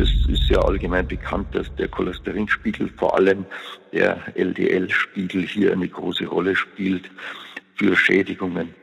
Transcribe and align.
das 0.00 0.08
ist 0.28 0.48
ja 0.48 0.58
allgemein 0.60 1.06
bekannt, 1.06 1.48
dass 1.52 1.72
der 1.74 1.88
Cholesterinspiegel, 1.88 2.88
vor 2.96 3.16
allem 3.16 3.44
der 3.92 4.18
LDL-Spiegel, 4.34 5.42
hier 5.42 5.72
eine 5.72 5.88
große 5.88 6.26
Rolle 6.26 6.56
spielt 6.56 7.10
für 7.74 7.94
Schädigungen. 7.94 8.74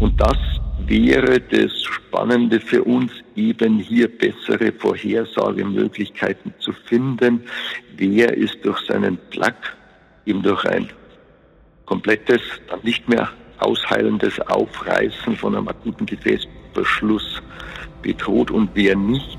Und 0.00 0.18
das 0.18 0.38
wäre 0.86 1.38
das 1.38 1.82
Spannende 1.82 2.60
für 2.60 2.82
uns, 2.82 3.12
eben 3.36 3.78
hier 3.78 4.08
bessere 4.08 4.72
Vorhersagemöglichkeiten 4.72 6.54
zu 6.60 6.72
finden. 6.72 7.42
Wer 7.98 8.34
ist 8.34 8.56
durch 8.64 8.80
seinen 8.86 9.18
Plaque, 9.28 9.76
eben 10.24 10.42
durch 10.42 10.64
ein 10.64 10.88
komplettes, 11.84 12.40
dann 12.68 12.80
nicht 12.82 13.06
mehr 13.06 13.28
ausheilendes 13.58 14.40
Aufreißen 14.40 15.36
von 15.36 15.54
einem 15.54 15.68
akuten 15.68 16.06
Gefäßverschluss 16.06 17.42
bedroht 18.00 18.50
und 18.50 18.70
wer 18.72 18.96
nicht. 18.96 19.38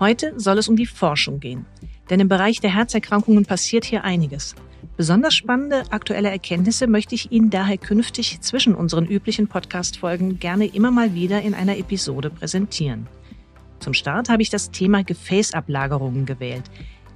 Heute 0.00 0.32
soll 0.36 0.58
es 0.58 0.68
um 0.68 0.76
die 0.76 0.86
Forschung 0.86 1.40
gehen. 1.40 1.66
Denn 2.08 2.20
im 2.20 2.28
Bereich 2.28 2.60
der 2.60 2.74
Herzerkrankungen 2.74 3.44
passiert 3.44 3.84
hier 3.84 4.04
einiges. 4.04 4.54
Besonders 4.96 5.34
spannende 5.34 5.82
aktuelle 5.90 6.30
Erkenntnisse 6.30 6.86
möchte 6.86 7.14
ich 7.14 7.32
Ihnen 7.32 7.50
daher 7.50 7.78
künftig 7.78 8.40
zwischen 8.40 8.74
unseren 8.74 9.06
üblichen 9.06 9.48
Podcast-Folgen 9.48 10.38
gerne 10.38 10.66
immer 10.66 10.90
mal 10.90 11.14
wieder 11.14 11.42
in 11.42 11.54
einer 11.54 11.78
Episode 11.78 12.30
präsentieren. 12.30 13.08
Zum 13.80 13.92
Start 13.92 14.28
habe 14.28 14.42
ich 14.42 14.50
das 14.50 14.70
Thema 14.70 15.02
Gefäßablagerungen 15.02 16.26
gewählt. 16.26 16.64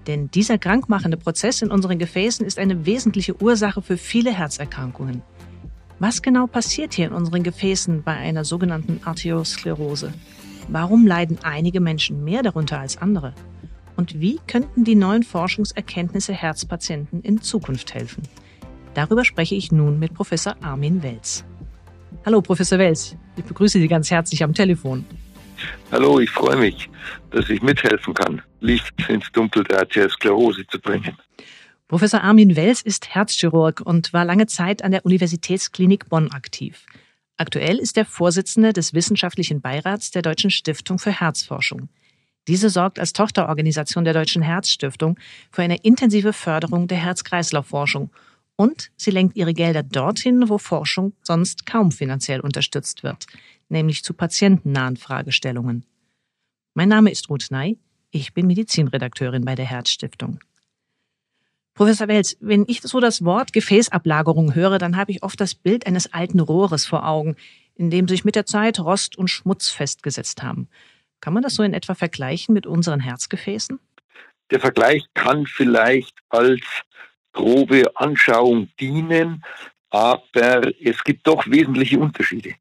Denn 0.09 0.31
dieser 0.33 0.59
krankmachende 0.59 1.17
Prozess 1.17 1.63
in 1.63 1.71
unseren 1.71 1.99
Gefäßen 1.99 2.45
ist 2.45 2.59
eine 2.59 2.85
wesentliche 2.85 3.41
Ursache 3.41 3.83
für 3.83 3.97
viele 3.97 4.33
Herzerkrankungen. 4.33 5.23
Was 6.01 6.21
genau 6.21 6.49
passiert 6.49 6.95
hier 6.95 7.07
in 7.07 7.13
unseren 7.13 7.45
Gefäßen 7.45 8.03
bei 8.03 8.15
einer 8.15 8.45
sogenannten 8.45 9.01
Arteriosklerose? 9.05 10.13
Warum 10.69 11.07
leiden 11.07 11.39
einige 11.43 11.81
Menschen 11.81 12.25
mehr 12.25 12.43
darunter 12.43 12.79
als 12.79 12.97
andere? 12.99 13.35
Und 13.97 14.21
wie 14.21 14.41
könnten 14.47 14.85
die 14.85 14.95
neuen 14.95 15.23
Forschungserkenntnisse 15.23 16.33
Herzpatienten 16.33 17.23
in 17.23 17.43
Zukunft 17.43 17.95
helfen? 17.95 18.23
Darüber 18.95 19.25
spreche 19.25 19.55
ich 19.55 19.73
nun 19.73 19.99
mit 19.99 20.15
Professor 20.15 20.57
Armin 20.63 21.03
Welz. 21.03 21.45
Hallo, 22.25 22.41
Professor 22.41 22.79
Welz. 22.79 23.17
Ich 23.37 23.45
begrüße 23.45 23.79
Sie 23.79 23.89
ganz 23.89 24.11
herzlich 24.11 24.43
am 24.43 24.55
Telefon. 24.55 25.05
Hallo, 25.91 26.21
ich 26.21 26.31
freue 26.31 26.57
mich, 26.57 26.89
dass 27.31 27.49
ich 27.49 27.63
mithelfen 27.63 28.15
kann, 28.15 28.43
Licht 28.61 28.95
ins 29.09 29.31
Dunkel 29.33 29.65
der 29.65 29.81
Arteriosklerose 29.81 30.67
zu 30.67 30.81
bringen. 30.81 31.17
Professor 31.89 32.23
Armin 32.23 32.57
Welz 32.57 32.81
ist 32.81 33.15
Herzchirurg 33.15 33.83
und 33.85 34.13
war 34.13 34.25
lange 34.25 34.47
Zeit 34.47 34.83
an 34.83 34.93
der 34.93 35.05
Universitätsklinik 35.05 36.09
Bonn 36.09 36.31
aktiv. 36.31 36.87
Aktuell 37.37 37.79
ist 37.79 37.97
er 37.97 38.05
Vorsitzende 38.05 38.73
des 38.73 38.95
wissenschaftlichen 38.95 39.61
Beirats 39.61 40.11
der 40.11 40.23
Deutschen 40.23 40.51
Stiftung 40.51 40.99
für 40.99 41.13
Herzforschung. 41.13 41.89
Diese 42.49 42.71
sorgt 42.71 42.99
als 42.99 43.13
Tochterorganisation 43.13 44.05
der 44.05 44.15
Deutschen 44.15 44.43
Herzstiftung 44.43 45.19
für 45.51 45.63
eine 45.63 45.77
intensive 45.77 46.33
Förderung 46.33 46.89
der 46.89 46.99
Herz-Kreislauf-Forschung 46.99 48.11
und 48.57 48.91
sie 48.97 49.11
lenkt 49.11 49.37
ihre 49.37 49.55
Gelder 49.55 49.83
dorthin, 49.83 50.49
wo 50.49 50.59
Forschung 50.59 51.15
sonst 51.23 51.67
kaum 51.67 51.93
finanziell 51.93 52.41
unterstützt 52.41 53.03
wird, 53.03 53.27
nämlich 53.69 54.05
zu 54.05 54.13
patientennahen 54.15 54.97
Fragestellungen. 54.97 55.85
Mein 56.75 56.89
Name 56.89 57.11
ist 57.11 57.29
Ruth 57.31 57.51
Ney, 57.51 57.79
ich 58.11 58.35
bin 58.35 58.47
Medizinredakteurin 58.47 59.45
bei 59.45 59.55
der 59.55 59.67
Herzstiftung. 59.67 60.41
Professor 61.75 62.07
Welz, 62.07 62.37
wenn 62.41 62.65
ich 62.69 62.83
so 62.83 63.01
das 63.01 63.25
Wort 63.25 63.53
Gefäßablagerung 63.53 64.55
höre, 64.55 64.79
dann 64.79 64.97
habe 64.97 65.11
ich 65.11 65.23
oft 65.23 65.41
das 65.41 65.55
Bild 65.55 65.87
eines 65.87 66.13
alten 66.13 66.41
Rohres 66.41 66.85
vor 66.85 67.07
Augen, 67.07 67.37
in 67.75 67.91
dem 67.91 68.09
sich 68.09 68.25
mit 68.25 68.37
der 68.37 68.45
Zeit 68.45 68.79
Rost 68.79 69.17
und 69.17 69.29
Schmutz 69.29 69.71
festgesetzt 69.71 70.43
haben. 70.43 70.69
Kann 71.21 71.33
man 71.33 71.43
das 71.43 71.55
so 71.55 71.63
in 71.63 71.73
etwa 71.73 71.95
vergleichen 71.95 72.53
mit 72.53 72.67
unseren 72.67 73.01
Herzgefäßen? 73.01 73.81
Der 74.51 74.61
Vergleich 74.61 75.07
kann 75.15 75.47
vielleicht 75.47 76.15
als 76.29 76.61
grobe 77.33 77.91
Anschauung 77.95 78.69
dienen, 78.79 79.43
aber 79.89 80.71
es 80.79 81.03
gibt 81.05 81.27
doch 81.27 81.47
wesentliche 81.47 81.99
Unterschiede. 81.99 82.55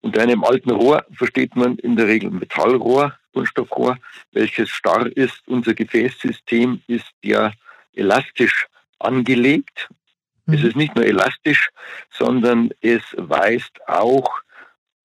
Unter 0.00 0.22
einem 0.22 0.44
alten 0.44 0.70
Rohr 0.70 1.04
versteht 1.12 1.54
man 1.56 1.76
in 1.78 1.96
der 1.96 2.06
Regel 2.06 2.30
Metallrohr, 2.30 3.16
Kunststoffrohr, 3.34 3.98
welches 4.32 4.70
starr 4.70 5.06
ist. 5.14 5.42
Unser 5.46 5.74
Gefäßsystem 5.74 6.82
ist 6.86 7.12
ja 7.22 7.52
elastisch 7.94 8.66
angelegt. 8.98 9.88
Mhm. 10.46 10.54
Es 10.54 10.64
ist 10.64 10.76
nicht 10.76 10.94
nur 10.96 11.04
elastisch, 11.04 11.70
sondern 12.10 12.70
es 12.80 13.02
weist 13.16 13.80
auch 13.86 14.40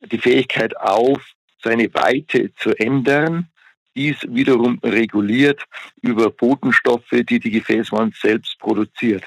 die 0.01 0.17
Fähigkeit 0.17 0.75
auf, 0.77 1.21
seine 1.63 1.93
Weite 1.93 2.53
zu 2.55 2.77
ändern. 2.77 3.49
Dies 3.95 4.17
wiederum 4.27 4.79
reguliert 4.83 5.63
über 6.01 6.29
Botenstoffe, 6.29 7.09
die 7.11 7.39
die 7.39 7.51
Gefäßwand 7.51 8.15
selbst 8.15 8.59
produziert. 8.59 9.23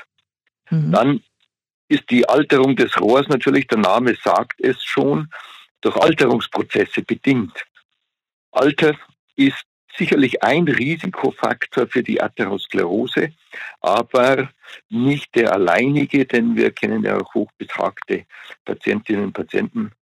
Mhm. 0.71 0.93
Dann 0.93 1.21
ist 1.89 2.09
die 2.09 2.29
Alterung 2.29 2.77
des 2.77 2.99
Rohrs 3.01 3.27
natürlich, 3.29 3.67
der 3.67 3.79
Name 3.79 4.17
sagt 4.23 4.61
es 4.61 4.83
schon, 4.85 5.29
durch 5.81 5.97
Alterungsprozesse 5.97 7.03
bedingt. 7.03 7.65
Alter 8.53 8.95
ist 9.35 9.65
sicherlich 10.01 10.43
ein 10.43 10.67
Risikofaktor 10.67 11.87
für 11.87 12.03
die 12.03 12.23
Atherosklerose, 12.23 13.33
aber 13.83 14.49
nicht 14.89 15.35
der 15.35 15.53
alleinige, 15.53 16.25
denn 16.25 16.57
wir 16.57 16.71
kennen 16.71 17.05
ja 17.05 17.19
auch 17.19 17.35
hochbetagte 17.35 18.25
Patientinnen 18.65 19.27
und 19.27 19.33
Patienten, 19.35 19.93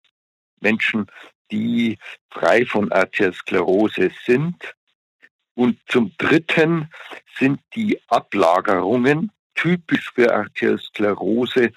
Menschen, 0.60 1.06
die 1.50 1.98
frei 2.30 2.64
von 2.64 2.92
Arteriosklerose 2.92 4.10
sind. 4.24 4.56
Und 5.54 5.80
zum 5.88 6.12
Dritten 6.16 6.88
sind 7.36 7.60
die 7.74 8.00
Ablagerungen 8.06 9.32
typisch 9.56 10.12
für 10.14 10.32
Arteriosklerose 10.32 11.72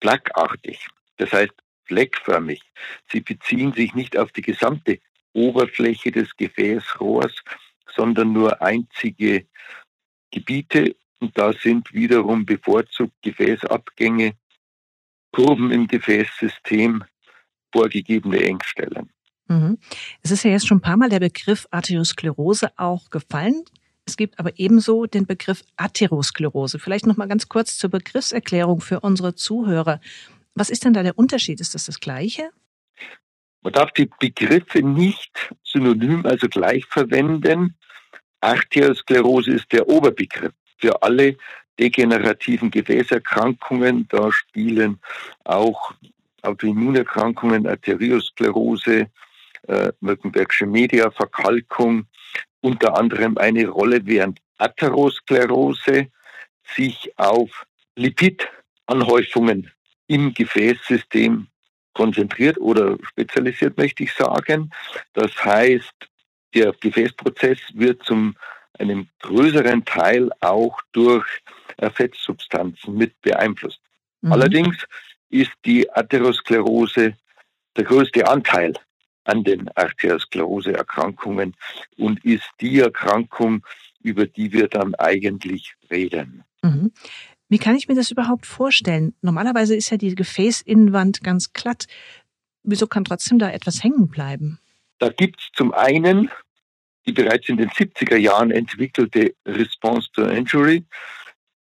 plackartig. 0.00 0.88
Das 1.18 1.30
heißt 1.32 1.52
fleckförmig. 1.84 2.62
Sie 3.12 3.20
beziehen 3.20 3.74
sich 3.74 3.94
nicht 3.94 4.16
auf 4.16 4.32
die 4.32 4.42
gesamte 4.42 4.98
Oberfläche 5.34 6.10
des 6.10 6.34
Gefäßrohrs, 6.36 7.42
sondern 7.96 8.32
nur 8.32 8.62
einzige 8.62 9.46
Gebiete. 10.30 10.96
Und 11.20 11.36
da 11.36 11.52
sind 11.52 11.92
wiederum 11.92 12.44
bevorzugt 12.44 13.14
Gefäßabgänge, 13.22 14.34
Kurven 15.32 15.70
im 15.70 15.86
Gefäßsystem, 15.86 17.04
vorgegebene 17.72 18.42
Engstellen. 18.42 19.10
Mhm. 19.48 19.78
Es 20.22 20.30
ist 20.30 20.44
ja 20.44 20.50
jetzt 20.50 20.66
schon 20.66 20.78
ein 20.78 20.82
paar 20.82 20.96
Mal 20.96 21.08
der 21.08 21.20
Begriff 21.20 21.66
Arteriosklerose 21.70 22.72
auch 22.76 23.10
gefallen. 23.10 23.64
Es 24.06 24.16
gibt 24.16 24.38
aber 24.38 24.58
ebenso 24.58 25.06
den 25.06 25.26
Begriff 25.26 25.64
Atherosklerose. 25.76 26.78
Vielleicht 26.78 27.06
noch 27.06 27.16
mal 27.16 27.26
ganz 27.26 27.48
kurz 27.48 27.76
zur 27.76 27.90
Begriffserklärung 27.90 28.80
für 28.80 29.00
unsere 29.00 29.34
Zuhörer. 29.34 30.00
Was 30.54 30.70
ist 30.70 30.84
denn 30.84 30.94
da 30.94 31.02
der 31.02 31.18
Unterschied? 31.18 31.60
Ist 31.60 31.74
das 31.74 31.86
das 31.86 32.00
Gleiche? 32.00 32.50
Man 33.62 33.72
darf 33.72 33.90
die 33.92 34.08
Begriffe 34.20 34.80
nicht 34.80 35.52
synonym, 35.64 36.24
also 36.24 36.48
gleich 36.48 36.86
verwenden. 36.86 37.76
Arteriosklerose 38.46 39.54
ist 39.54 39.72
der 39.72 39.88
Oberbegriff 39.88 40.52
für 40.78 41.02
alle 41.02 41.36
degenerativen 41.80 42.70
Gefäßerkrankungen. 42.70 44.06
Da 44.08 44.30
spielen 44.30 45.00
auch 45.42 45.92
Autoimmunerkrankungen, 46.42 47.66
Arteriosklerose, 47.66 49.10
äh, 49.66 49.92
Mönckenbergsche 50.00 50.64
Mediaverkalkung 50.66 52.06
unter 52.60 52.96
anderem 52.96 53.36
eine 53.36 53.66
Rolle, 53.66 54.06
während 54.06 54.38
Atherosklerose 54.58 56.06
sich 56.76 57.12
auf 57.16 57.66
Lipidanhäufungen 57.96 59.72
im 60.06 60.34
Gefäßsystem 60.34 61.48
konzentriert 61.94 62.58
oder 62.58 62.96
spezialisiert, 63.02 63.76
möchte 63.76 64.04
ich 64.04 64.12
sagen. 64.12 64.70
Das 65.14 65.32
heißt, 65.44 66.08
der 66.54 66.72
Gefäßprozess 66.72 67.58
wird 67.74 68.02
zum 68.02 68.36
einem 68.78 69.08
größeren 69.20 69.84
Teil 69.84 70.30
auch 70.40 70.78
durch 70.92 71.26
Fettsubstanzen 71.94 72.94
mit 72.94 73.20
beeinflusst. 73.22 73.80
Mhm. 74.20 74.32
Allerdings 74.32 74.84
ist 75.28 75.52
die 75.64 75.90
Atherosklerose 75.90 77.14
der 77.76 77.84
größte 77.84 78.26
Anteil 78.26 78.74
an 79.24 79.44
den 79.44 79.68
Arteriosklerose-Erkrankungen 79.74 81.54
und 81.96 82.24
ist 82.24 82.48
die 82.60 82.78
Erkrankung, 82.78 83.66
über 84.00 84.26
die 84.26 84.52
wir 84.52 84.68
dann 84.68 84.94
eigentlich 84.94 85.74
reden. 85.90 86.44
Mhm. 86.62 86.92
Wie 87.48 87.58
kann 87.58 87.76
ich 87.76 87.88
mir 87.88 87.94
das 87.94 88.10
überhaupt 88.10 88.46
vorstellen? 88.46 89.14
Normalerweise 89.20 89.76
ist 89.76 89.90
ja 89.90 89.96
die 89.96 90.14
Gefäßinnenwand 90.14 91.22
ganz 91.22 91.52
glatt. 91.52 91.86
Wieso 92.62 92.86
kann 92.86 93.04
trotzdem 93.04 93.38
da 93.38 93.50
etwas 93.50 93.82
hängen 93.84 94.08
bleiben? 94.08 94.58
Da 94.98 95.10
gibt 95.10 95.40
es 95.40 95.48
zum 95.52 95.72
einen 95.72 96.30
die 97.06 97.12
bereits 97.12 97.48
in 97.48 97.56
den 97.56 97.70
70er 97.70 98.16
Jahren 98.16 98.50
entwickelte 98.50 99.34
Response 99.46 100.10
to 100.12 100.24
Injury 100.24 100.84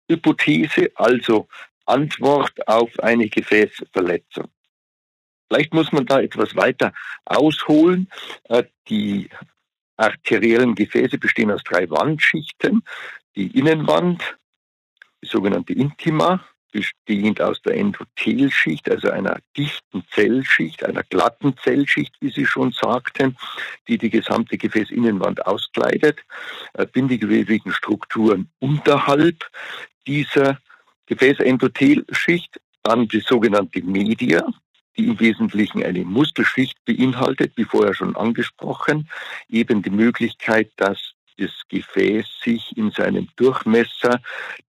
Hypothese, 0.08 0.90
also 0.94 1.48
Antwort 1.86 2.66
auf 2.68 2.98
eine 3.00 3.28
Gefäßverletzung. 3.28 4.48
Vielleicht 5.48 5.74
muss 5.74 5.92
man 5.92 6.06
da 6.06 6.20
etwas 6.20 6.54
weiter 6.56 6.92
ausholen. 7.24 8.08
Äh, 8.44 8.64
die 8.88 9.28
arteriellen 9.96 10.74
Gefäße 10.74 11.18
bestehen 11.18 11.50
aus 11.50 11.62
drei 11.64 11.88
Wandschichten. 11.90 12.82
Die 13.36 13.58
Innenwand, 13.58 14.36
die 15.22 15.28
sogenannte 15.28 15.72
Intima, 15.72 16.44
bestehend 16.74 17.40
aus 17.40 17.62
der 17.62 17.76
Endothelschicht, 17.76 18.90
also 18.90 19.08
einer 19.08 19.38
dichten 19.56 20.04
Zellschicht, 20.10 20.84
einer 20.84 21.04
glatten 21.04 21.56
Zellschicht, 21.56 22.16
wie 22.20 22.30
Sie 22.30 22.44
schon 22.46 22.72
sagten, 22.72 23.36
die 23.86 23.96
die 23.96 24.10
gesamte 24.10 24.58
Gefäßinnenwand 24.58 25.46
auskleidet, 25.46 26.18
äh, 26.72 26.84
bindegewebigen 26.84 27.72
Strukturen 27.72 28.50
unterhalb 28.58 29.48
dieser 30.08 30.58
Gefäßendothelschicht, 31.06 32.60
dann 32.82 33.06
die 33.06 33.20
sogenannte 33.20 33.80
Media, 33.82 34.44
die 34.96 35.06
im 35.06 35.20
Wesentlichen 35.20 35.84
eine 35.84 36.04
Muskelschicht 36.04 36.84
beinhaltet, 36.84 37.52
wie 37.56 37.64
vorher 37.64 37.94
schon 37.94 38.16
angesprochen, 38.16 39.08
eben 39.48 39.80
die 39.80 39.90
Möglichkeit, 39.90 40.72
dass 40.76 41.13
das 41.36 41.50
Gefäß 41.68 42.26
sich 42.42 42.76
in 42.76 42.90
seinem 42.90 43.28
Durchmesser 43.36 44.20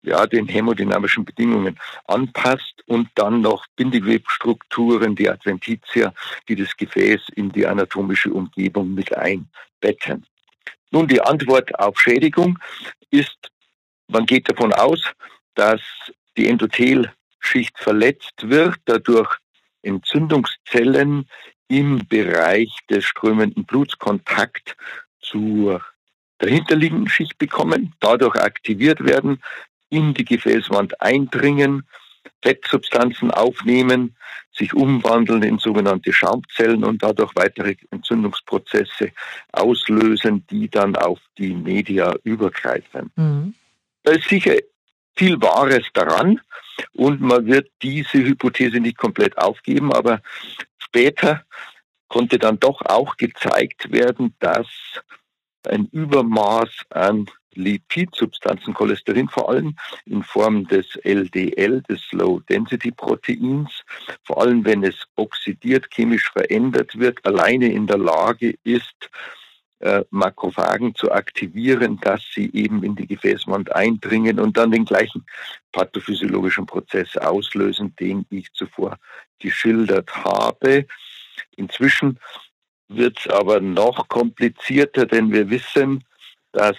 ja, 0.03 0.25
den 0.25 0.47
hämodynamischen 0.47 1.25
Bedingungen 1.25 1.79
anpasst 2.05 2.83
und 2.87 3.09
dann 3.15 3.41
noch 3.41 3.65
Bindegewebstrukturen, 3.75 5.15
die 5.15 5.29
Adventitia, 5.29 6.13
die 6.47 6.55
das 6.55 6.75
Gefäß 6.75 7.21
in 7.35 7.51
die 7.51 7.65
anatomische 7.65 8.31
Umgebung 8.31 8.93
mit 8.93 9.15
einbetten. 9.15 10.25
Nun, 10.91 11.07
die 11.07 11.21
Antwort 11.21 11.77
auf 11.79 11.99
Schädigung 11.99 12.59
ist, 13.11 13.51
man 14.07 14.25
geht 14.25 14.49
davon 14.49 14.73
aus, 14.73 15.03
dass 15.55 15.81
die 16.37 16.47
Endothelschicht 16.47 17.77
verletzt 17.77 18.49
wird, 18.49 18.77
dadurch 18.85 19.37
Entzündungszellen 19.83 21.29
im 21.67 22.05
Bereich 22.07 22.75
des 22.89 23.05
strömenden 23.05 23.63
Blutskontakt 23.65 24.75
zur 25.21 25.81
dahinterliegenden 26.41 27.07
Schicht 27.07 27.37
bekommen, 27.37 27.93
dadurch 27.99 28.35
aktiviert 28.35 29.03
werden, 29.05 29.41
in 29.89 30.13
die 30.13 30.25
Gefäßwand 30.25 30.99
eindringen, 31.01 31.83
Fettsubstanzen 32.41 33.31
aufnehmen, 33.31 34.15
sich 34.51 34.73
umwandeln 34.73 35.43
in 35.43 35.59
sogenannte 35.59 36.11
Schaumzellen 36.11 36.83
und 36.83 37.01
dadurch 37.03 37.31
weitere 37.35 37.75
Entzündungsprozesse 37.91 39.11
auslösen, 39.51 40.45
die 40.49 40.69
dann 40.69 40.95
auf 40.95 41.19
die 41.37 41.53
Media 41.53 42.15
übergreifen. 42.23 43.11
Mhm. 43.15 43.53
Da 44.03 44.11
ist 44.11 44.27
sicher 44.27 44.55
viel 45.15 45.41
Wahres 45.41 45.85
daran 45.93 46.41
und 46.93 47.21
man 47.21 47.45
wird 47.45 47.69
diese 47.81 48.17
Hypothese 48.17 48.79
nicht 48.79 48.97
komplett 48.97 49.37
aufgeben, 49.37 49.93
aber 49.93 50.21
später 50.79 51.43
konnte 52.07 52.39
dann 52.39 52.59
doch 52.59 52.81
auch 52.81 53.15
gezeigt 53.17 53.91
werden, 53.91 54.35
dass 54.39 54.67
ein 55.67 55.87
Übermaß 55.91 56.69
an 56.89 57.29
Lipidsubstanzen, 57.53 58.73
Cholesterin 58.73 59.27
vor 59.27 59.49
allem 59.49 59.75
in 60.05 60.23
Form 60.23 60.67
des 60.67 60.95
LDL, 61.03 61.81
des 61.83 62.01
Low-Density-Proteins, 62.11 63.83
vor 64.23 64.41
allem 64.41 64.63
wenn 64.63 64.83
es 64.83 65.05
oxidiert, 65.15 65.87
chemisch 65.91 66.31
verändert 66.31 66.97
wird, 66.97 67.25
alleine 67.25 67.71
in 67.71 67.87
der 67.87 67.97
Lage 67.97 68.55
ist, 68.63 69.09
äh, 69.79 70.03
Makrophagen 70.11 70.93
zu 70.93 71.11
aktivieren, 71.11 71.99
dass 72.01 72.21
sie 72.35 72.51
eben 72.53 72.83
in 72.83 72.95
die 72.95 73.07
Gefäßwand 73.07 73.75
eindringen 73.75 74.39
und 74.39 74.55
dann 74.55 74.71
den 74.71 74.85
gleichen 74.85 75.25
pathophysiologischen 75.71 76.67
Prozess 76.67 77.17
auslösen, 77.17 77.95
den 77.99 78.25
ich 78.29 78.53
zuvor 78.53 78.97
geschildert 79.39 80.15
habe. 80.23 80.85
Inzwischen 81.55 82.19
wird 82.95 83.19
es 83.19 83.27
aber 83.27 83.59
noch 83.59 84.07
komplizierter, 84.07 85.05
denn 85.05 85.31
wir 85.31 85.49
wissen, 85.49 86.03
dass 86.51 86.77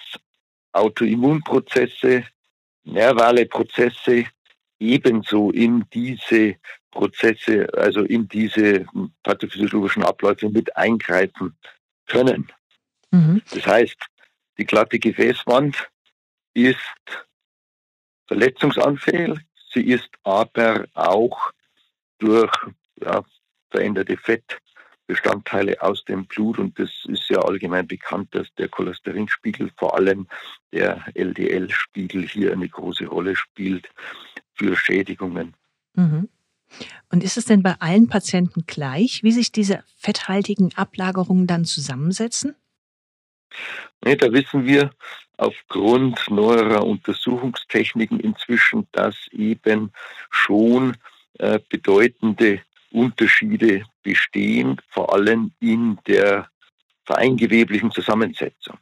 Autoimmunprozesse, 0.73 2.25
nervale 2.85 3.47
Prozesse 3.47 4.25
ebenso 4.79 5.51
in 5.51 5.85
diese 5.93 6.57
Prozesse, 6.91 7.69
also 7.75 8.03
in 8.03 8.29
diese 8.29 8.85
pathophysiologischen 9.23 10.03
Abläufe 10.03 10.49
mit 10.49 10.77
eingreifen 10.77 11.57
können. 12.07 12.51
Mhm. 13.11 13.43
Das 13.51 13.67
heißt, 13.67 13.97
die 14.59 14.67
glatte 14.67 14.99
Gefäßwand 14.99 15.89
ist 16.55 16.77
verletzungsanfällig, 18.27 19.39
sie 19.73 19.83
ist 19.83 20.11
aber 20.23 20.87
auch 20.95 21.53
durch 22.19 22.53
ja, 22.97 23.25
veränderte 23.71 24.17
Fett, 24.17 24.59
Bestandteile 25.13 25.83
aus 25.83 26.07
dem 26.07 26.25
Blut 26.25 26.59
und 26.59 26.79
das 26.79 26.89
ist 27.07 27.29
ja 27.29 27.39
allgemein 27.41 27.87
bekannt, 27.87 28.35
dass 28.35 28.47
der 28.57 28.71
Cholesterinspiegel, 28.71 29.71
vor 29.77 29.95
allem 29.95 30.27
der 30.73 31.05
LDL-Spiegel 31.13 32.27
hier 32.27 32.53
eine 32.53 32.67
große 32.67 33.05
Rolle 33.05 33.37
spielt 33.37 33.91
für 34.55 34.75
Schädigungen. 34.75 35.53
Mhm. 35.93 36.31
Und 37.11 37.23
ist 37.23 37.37
es 37.37 37.45
denn 37.45 37.63
bei 37.63 37.75
allen 37.79 38.09
Patienten 38.09 38.65
gleich, 38.67 39.23
wie 39.23 39.33
sich 39.33 39.53
diese 39.53 39.85
fetthaltigen 39.99 40.73
Ablagerungen 40.77 41.47
dann 41.47 41.67
zusammensetzen? 41.67 42.55
Nee, 44.03 44.17
da 44.17 44.33
wissen 44.33 44.65
wir 44.65 44.93
aufgrund 45.37 46.31
neuerer 46.31 46.87
Untersuchungstechniken 46.87 48.19
inzwischen, 48.19 48.89
dass 48.93 49.15
eben 49.31 49.93
schon 50.31 50.97
äh, 51.39 51.61
bedeutende 51.69 52.63
Unterschiede 52.93 53.85
bestehen, 54.03 54.81
vor 54.89 55.13
allem 55.13 55.53
in 55.61 55.99
der 56.07 56.49
vereingeweblichen 57.05 57.91
Zusammensetzung. 57.91 58.79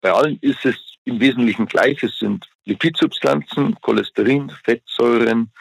Bei 0.00 0.12
allen 0.12 0.38
ist 0.40 0.64
es 0.64 0.76
im 1.04 1.20
Wesentlichen 1.20 1.66
gleich. 1.66 2.02
Es 2.02 2.18
sind 2.18 2.48
Lipidsubstanzen, 2.64 3.76
Cholesterin, 3.80 4.50
Fettsäuren, 4.64 5.52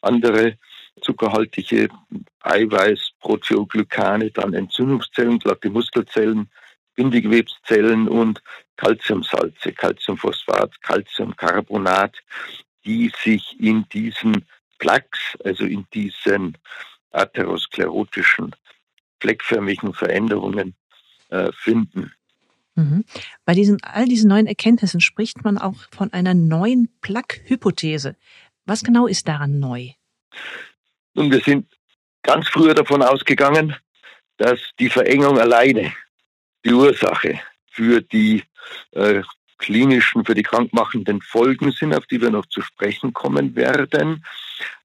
andere 0.00 0.58
zuckerhaltige 1.00 1.88
Eiweiß, 2.40 3.12
Proteoglykane, 3.20 4.30
dann 4.30 4.54
Entzündungszellen, 4.54 5.38
glatte 5.38 5.70
Muskelzellen, 5.70 6.50
Bindegewebszellen 6.94 8.08
und 8.08 8.42
Calciumsalze, 8.76 9.72
Calciumphosphat, 9.72 10.80
Calciumcarbonat, 10.82 12.16
die 12.84 13.10
sich 13.22 13.58
in 13.58 13.88
diesen 13.88 14.44
Plaques, 14.78 15.38
also 15.44 15.64
in 15.64 15.86
diesen 15.94 16.58
atherosklerotischen, 17.12 18.54
fleckförmigen 19.20 19.94
Veränderungen 19.94 20.74
äh, 21.28 21.50
finden. 21.52 22.12
Mhm. 22.74 23.04
Bei 23.44 23.54
diesen, 23.54 23.82
all 23.82 24.06
diesen 24.06 24.28
neuen 24.28 24.46
Erkenntnissen 24.46 25.00
spricht 25.00 25.44
man 25.44 25.58
auch 25.58 25.76
von 25.90 26.12
einer 26.12 26.34
neuen 26.34 26.88
Plaque-Hypothese. 27.02 28.16
Was 28.64 28.82
genau 28.82 29.06
ist 29.06 29.28
daran 29.28 29.58
neu? 29.58 29.90
Nun, 31.14 31.30
wir 31.30 31.40
sind 31.40 31.66
ganz 32.22 32.48
früher 32.48 32.74
davon 32.74 33.02
ausgegangen, 33.02 33.76
dass 34.38 34.58
die 34.78 34.88
Verengung 34.88 35.38
alleine 35.38 35.92
die 36.64 36.72
Ursache 36.72 37.40
für 37.70 38.00
die 38.00 38.42
äh, 38.92 39.22
klinischen, 39.58 40.24
für 40.24 40.34
die 40.34 40.42
krankmachenden 40.42 41.20
Folgen 41.20 41.72
sind, 41.72 41.94
auf 41.94 42.06
die 42.06 42.20
wir 42.20 42.30
noch 42.30 42.46
zu 42.46 42.62
sprechen 42.62 43.12
kommen 43.12 43.54
werden. 43.54 44.24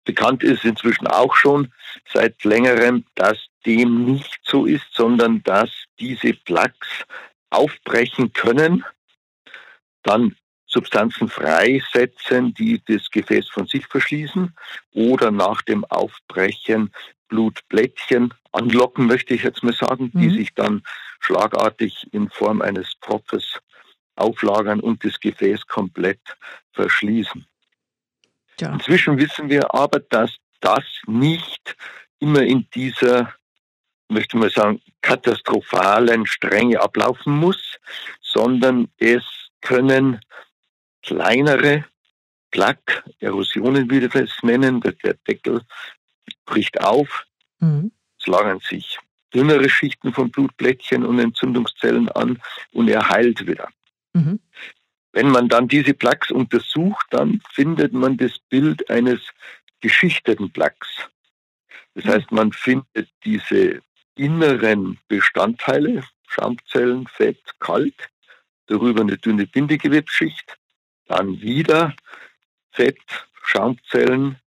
Bekannt 0.07 0.41
ist 0.41 0.63
inzwischen 0.63 1.05
auch 1.05 1.35
schon 1.35 1.73
seit 2.11 2.41
längerem, 2.45 3.03
dass 3.15 3.37
dem 3.65 4.05
nicht 4.05 4.39
so 4.43 4.65
ist, 4.65 4.87
sondern 4.93 5.43
dass 5.43 5.69
diese 5.99 6.31
Plaques 6.33 6.87
aufbrechen 7.49 8.31
können, 8.31 8.85
dann 10.03 10.37
Substanzen 10.65 11.27
freisetzen, 11.27 12.53
die 12.53 12.81
das 12.87 13.11
Gefäß 13.11 13.49
von 13.49 13.67
sich 13.67 13.85
verschließen 13.87 14.55
oder 14.93 15.29
nach 15.29 15.61
dem 15.61 15.83
Aufbrechen 15.85 16.93
Blutblättchen 17.27 18.33
anlocken, 18.53 19.07
möchte 19.07 19.33
ich 19.33 19.43
jetzt 19.43 19.61
mal 19.61 19.73
sagen, 19.73 20.09
mhm. 20.13 20.21
die 20.21 20.29
sich 20.29 20.53
dann 20.53 20.83
schlagartig 21.19 22.07
in 22.13 22.29
Form 22.29 22.61
eines 22.61 22.95
Propfes 22.95 23.59
auflagern 24.15 24.79
und 24.79 25.03
das 25.03 25.19
Gefäß 25.19 25.67
komplett 25.67 26.21
verschließen. 26.71 27.45
Ja. 28.59 28.73
Inzwischen 28.73 29.17
wissen 29.17 29.49
wir 29.49 29.73
aber, 29.73 29.99
dass 29.99 30.37
das 30.59 30.83
nicht 31.05 31.75
immer 32.19 32.41
in 32.41 32.67
dieser 32.73 33.33
möchte 34.09 34.37
man 34.37 34.49
sagen, 34.49 34.81
katastrophalen 35.01 36.25
Strenge 36.25 36.79
ablaufen 36.79 37.33
muss, 37.33 37.77
sondern 38.21 38.87
es 38.97 39.23
können 39.61 40.21
kleinere 41.01 41.85
Plaque-Erosionen, 42.51 43.89
wie 43.89 44.01
wir 44.01 44.09
das 44.09 44.31
nennen, 44.43 44.81
der 44.81 45.13
Deckel 45.27 45.61
bricht 46.45 46.81
auf, 46.81 47.25
mhm. 47.59 47.91
es 48.17 48.27
lagern 48.27 48.59
sich 48.59 48.97
dünnere 49.33 49.69
Schichten 49.69 50.13
von 50.13 50.31
Blutblättchen 50.31 51.05
und 51.05 51.19
Entzündungszellen 51.19 52.09
an 52.09 52.41
und 52.71 52.87
er 52.87 53.09
heilt 53.09 53.45
wieder. 53.45 53.67
Mhm. 54.13 54.39
Wenn 55.17 55.29
man 55.29 55.49
dann 55.49 55.67
diese 55.67 55.95
Plaques 55.95 56.29
untersucht, 56.29 57.07
dann 57.09 57.41
findet 57.51 57.91
man 57.91 58.17
das 58.17 58.37
Bild 58.37 58.87
eines 58.87 59.19
geschichteten 59.81 60.51
Plaques. 60.51 61.09
Das 61.95 62.05
mhm. 62.05 62.09
heißt, 62.09 62.31
man 62.31 62.51
findet 62.51 63.09
diese 63.25 63.81
inneren 64.13 64.99
Bestandteile, 65.07 66.03
Schaumzellen, 66.27 67.07
Fett, 67.07 67.39
Kalk, 67.59 68.11
darüber 68.67 69.01
eine 69.01 69.17
dünne 69.17 69.47
Bindegewebsschicht, 69.47 70.55
dann 71.07 71.41
wieder 71.41 71.95
Fett, 72.69 73.01
Schaumzellen, 73.41 74.39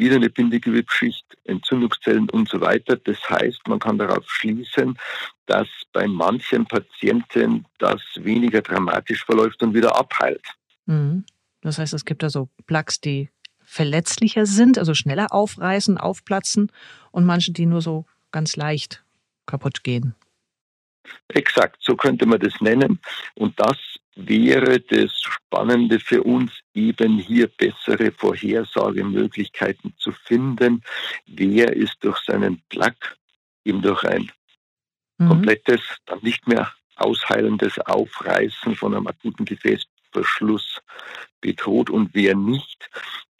wieder 0.00 0.16
eine 0.16 0.30
Bindegewebsschicht, 0.30 1.24
Entzündungszellen 1.44 2.28
und 2.30 2.48
so 2.48 2.60
weiter. 2.60 2.96
Das 2.96 3.18
heißt, 3.28 3.68
man 3.68 3.78
kann 3.78 3.98
darauf 3.98 4.28
schließen, 4.28 4.98
dass 5.46 5.68
bei 5.92 6.06
manchen 6.08 6.66
Patienten 6.66 7.66
das 7.78 8.00
weniger 8.16 8.62
dramatisch 8.62 9.24
verläuft 9.24 9.62
und 9.62 9.74
wieder 9.74 9.96
abheilt. 9.96 10.44
Mhm. 10.86 11.24
Das 11.60 11.78
heißt, 11.78 11.94
es 11.94 12.04
gibt 12.04 12.24
also 12.24 12.48
Plaques, 12.66 13.00
die 13.00 13.28
verletzlicher 13.62 14.46
sind, 14.46 14.78
also 14.78 14.94
schneller 14.94 15.32
aufreißen, 15.32 15.98
aufplatzen 15.98 16.72
und 17.12 17.24
manche, 17.24 17.52
die 17.52 17.66
nur 17.66 17.82
so 17.82 18.06
ganz 18.32 18.56
leicht 18.56 19.04
kaputt 19.46 19.84
gehen. 19.84 20.14
Exakt, 21.28 21.76
so 21.80 21.96
könnte 21.96 22.26
man 22.26 22.40
das 22.40 22.60
nennen. 22.60 23.00
Und 23.34 23.58
das 23.58 23.76
wäre 24.16 24.80
das 24.80 25.12
Spannende 25.20 26.00
für 26.00 26.22
uns, 26.22 26.52
eben 26.74 27.18
hier 27.18 27.48
bessere 27.48 28.12
Vorhersagemöglichkeiten 28.12 29.94
zu 29.96 30.12
finden. 30.12 30.82
Wer 31.26 31.74
ist 31.74 31.96
durch 32.00 32.18
seinen 32.26 32.62
Plug, 32.68 32.96
eben 33.64 33.82
durch 33.82 34.04
ein 34.04 34.30
mhm. 35.18 35.28
komplettes, 35.28 35.80
dann 36.06 36.18
nicht 36.22 36.46
mehr 36.46 36.72
ausheilendes 36.96 37.78
Aufreißen 37.78 38.74
von 38.74 38.94
einem 38.94 39.06
akuten 39.06 39.44
Gefäßverschluss 39.44 40.80
bedroht 41.40 41.90
und 41.90 42.10
wer 42.12 42.34
nicht, 42.36 42.90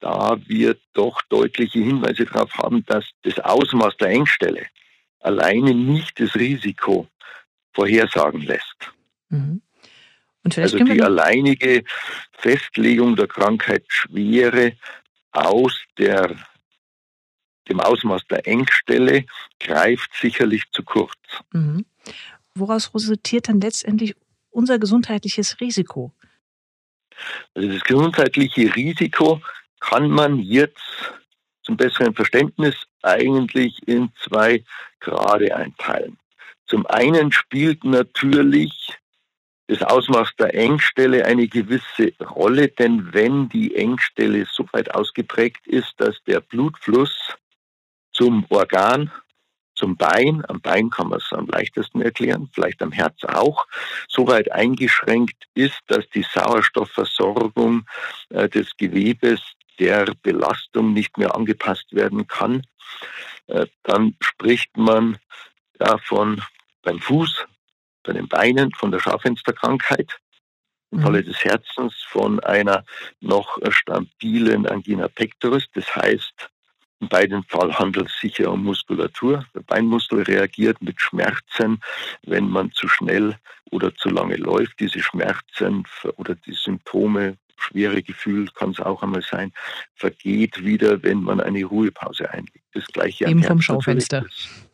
da 0.00 0.38
wir 0.46 0.76
doch 0.94 1.20
deutliche 1.28 1.78
Hinweise 1.78 2.24
darauf 2.24 2.54
haben, 2.54 2.84
dass 2.86 3.04
das 3.22 3.38
Ausmaß 3.38 3.96
der 3.98 4.08
Engstelle 4.08 4.66
alleine 5.20 5.74
nicht 5.74 6.18
das 6.18 6.34
Risiko 6.34 7.06
vorhersagen 7.74 8.40
lässt. 8.40 8.92
Mhm. 9.28 9.60
Also 10.44 10.78
die 10.78 11.02
alleinige 11.02 11.84
Festlegung 12.32 13.16
der 13.16 13.26
Krankheitsschwere 13.26 14.76
aus 15.32 15.78
der, 15.98 16.34
dem 17.68 17.80
Ausmaß 17.80 18.26
der 18.28 18.46
Engstelle 18.46 19.26
greift 19.58 20.10
sicherlich 20.14 20.64
zu 20.72 20.82
kurz. 20.82 21.18
Mhm. 21.52 21.84
Woraus 22.54 22.94
resultiert 22.94 23.48
dann 23.48 23.60
letztendlich 23.60 24.16
unser 24.50 24.78
gesundheitliches 24.78 25.60
Risiko? 25.60 26.12
Also 27.54 27.68
das 27.68 27.82
gesundheitliche 27.84 28.74
Risiko 28.74 29.40
kann 29.78 30.10
man 30.10 30.38
jetzt 30.38 31.12
zum 31.62 31.76
besseren 31.76 32.14
Verständnis 32.14 32.74
eigentlich 33.02 33.86
in 33.86 34.10
zwei 34.22 34.64
Grade 35.00 35.54
einteilen. 35.54 36.18
Zum 36.66 36.86
einen 36.86 37.32
spielt 37.32 37.84
natürlich 37.84 38.99
das 39.70 39.82
Ausmaß 39.82 40.34
der 40.36 40.52
Engstelle 40.52 41.24
eine 41.24 41.46
gewisse 41.46 42.12
Rolle, 42.28 42.66
denn 42.66 43.14
wenn 43.14 43.48
die 43.48 43.76
Engstelle 43.76 44.44
so 44.50 44.66
weit 44.72 44.92
ausgeprägt 44.92 45.64
ist, 45.68 45.94
dass 45.98 46.16
der 46.24 46.40
Blutfluss 46.40 47.36
zum 48.12 48.44
Organ, 48.48 49.12
zum 49.76 49.96
Bein, 49.96 50.44
am 50.48 50.60
Bein 50.60 50.90
kann 50.90 51.10
man 51.10 51.20
es 51.20 51.32
am 51.32 51.46
leichtesten 51.46 52.02
erklären, 52.02 52.50
vielleicht 52.52 52.82
am 52.82 52.90
Herz 52.90 53.22
auch, 53.22 53.64
so 54.08 54.26
weit 54.26 54.50
eingeschränkt 54.50 55.46
ist, 55.54 55.78
dass 55.86 56.04
die 56.08 56.26
Sauerstoffversorgung 56.34 57.86
äh, 58.30 58.48
des 58.48 58.76
Gewebes 58.76 59.40
der 59.78 60.12
Belastung 60.24 60.94
nicht 60.94 61.16
mehr 61.16 61.36
angepasst 61.36 61.94
werden 61.94 62.26
kann, 62.26 62.66
äh, 63.46 63.66
dann 63.84 64.16
spricht 64.20 64.76
man 64.76 65.16
davon 65.78 66.42
beim 66.82 66.98
Fuß, 66.98 67.46
bei 68.02 68.12
den 68.12 68.28
Beinen 68.28 68.72
von 68.72 68.90
der 68.90 69.00
Schaufensterkrankheit, 69.00 70.18
im 70.90 70.98
mhm. 70.98 71.02
Falle 71.02 71.22
des 71.22 71.44
Herzens 71.44 71.94
von 72.08 72.40
einer 72.40 72.84
noch 73.20 73.58
stabilen 73.70 74.66
Angina 74.66 75.08
pectoris. 75.08 75.66
Das 75.74 75.94
heißt, 75.94 76.50
in 77.00 77.08
beiden 77.08 77.44
Fall 77.44 77.72
handelt 77.78 78.08
es 78.08 78.20
sich 78.20 78.38
ja 78.38 78.48
um 78.48 78.64
Muskulatur. 78.64 79.46
Der 79.54 79.60
Beinmuskel 79.60 80.22
reagiert 80.22 80.82
mit 80.82 81.00
Schmerzen, 81.00 81.80
wenn 82.26 82.48
man 82.48 82.72
zu 82.72 82.88
schnell 82.88 83.36
oder 83.70 83.94
zu 83.94 84.10
lange 84.10 84.36
läuft. 84.36 84.80
Diese 84.80 85.00
Schmerzen 85.00 85.84
oder 86.16 86.34
die 86.34 86.52
Symptome, 86.52 87.38
schwere 87.56 88.02
Gefühl 88.02 88.48
kann 88.48 88.70
es 88.70 88.80
auch 88.80 89.02
einmal 89.02 89.22
sein, 89.22 89.52
vergeht 89.94 90.62
wieder, 90.62 91.02
wenn 91.02 91.22
man 91.22 91.40
eine 91.40 91.64
Ruhepause 91.64 92.30
einlegt. 92.30 92.64
Das 92.74 92.86
gleiche 92.88 93.26
Eben 93.26 93.44
vom 93.44 93.62
Schaufenster. 93.62 94.22
Das 94.22 94.69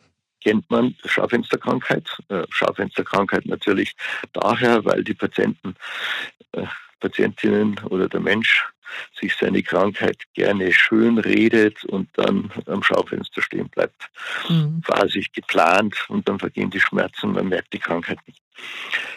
kennt 0.47 0.69
man 0.69 0.95
Schaufensterkrankheit. 1.03 2.07
Äh, 2.29 2.43
Schaufensterkrankheit 2.49 3.45
natürlich 3.47 3.95
daher, 4.31 4.85
weil 4.85 5.03
die 5.03 5.13
Patienten, 5.13 5.75
äh, 6.53 6.63
Patientinnen 7.01 7.77
oder 7.89 8.07
der 8.07 8.21
Mensch 8.21 8.65
sich 9.19 9.35
seine 9.35 9.61
Krankheit 9.61 10.23
gerne 10.33 10.71
schön 10.71 11.17
redet 11.17 11.83
und 11.83 12.07
dann 12.13 12.49
am 12.65 12.81
Schaufenster 12.81 13.41
stehen 13.41 13.67
bleibt. 13.67 14.09
Mhm. 14.47 14.81
Phasig 14.85 15.33
geplant 15.33 15.95
und 16.07 16.29
dann 16.29 16.39
vergehen 16.39 16.69
die 16.69 16.79
Schmerzen, 16.79 17.33
man 17.33 17.49
merkt 17.49 17.73
die 17.73 17.79
Krankheit 17.79 18.19
nicht. 18.25 18.41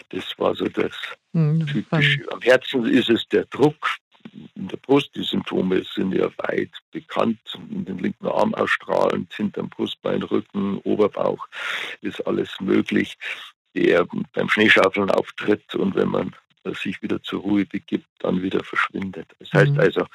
Das 0.08 0.36
war 0.36 0.56
so 0.56 0.64
das 0.64 0.92
mhm. 1.32 1.64
Typische. 1.64 2.24
Am 2.32 2.40
Herzen 2.40 2.86
ist 2.86 3.08
es 3.08 3.28
der 3.28 3.44
Druck, 3.44 3.88
in 4.54 4.68
der 4.68 4.76
Brust. 4.76 5.14
Die 5.14 5.22
Symptome 5.22 5.82
sind 5.84 6.14
ja 6.14 6.28
weit 6.38 6.72
bekannt. 6.90 7.40
In 7.70 7.84
den 7.84 7.98
linken 7.98 8.26
Arm 8.26 8.54
ausstrahlend, 8.54 9.32
hinterm 9.34 9.68
Brustbein, 9.68 10.22
Rücken, 10.22 10.78
Oberbauch 10.78 11.48
ist 12.00 12.26
alles 12.26 12.50
möglich, 12.60 13.16
der 13.74 14.06
beim 14.32 14.48
Schneeschaufeln 14.48 15.10
auftritt 15.10 15.74
und 15.74 15.94
wenn 15.94 16.08
man 16.08 16.34
sich 16.82 17.00
wieder 17.02 17.22
zur 17.22 17.40
Ruhe 17.40 17.64
begibt, 17.64 18.06
dann 18.18 18.42
wieder 18.42 18.62
verschwindet. 18.62 19.28
Das 19.38 19.52
heißt 19.52 19.72
mhm. 19.72 19.80
also, 19.80 20.06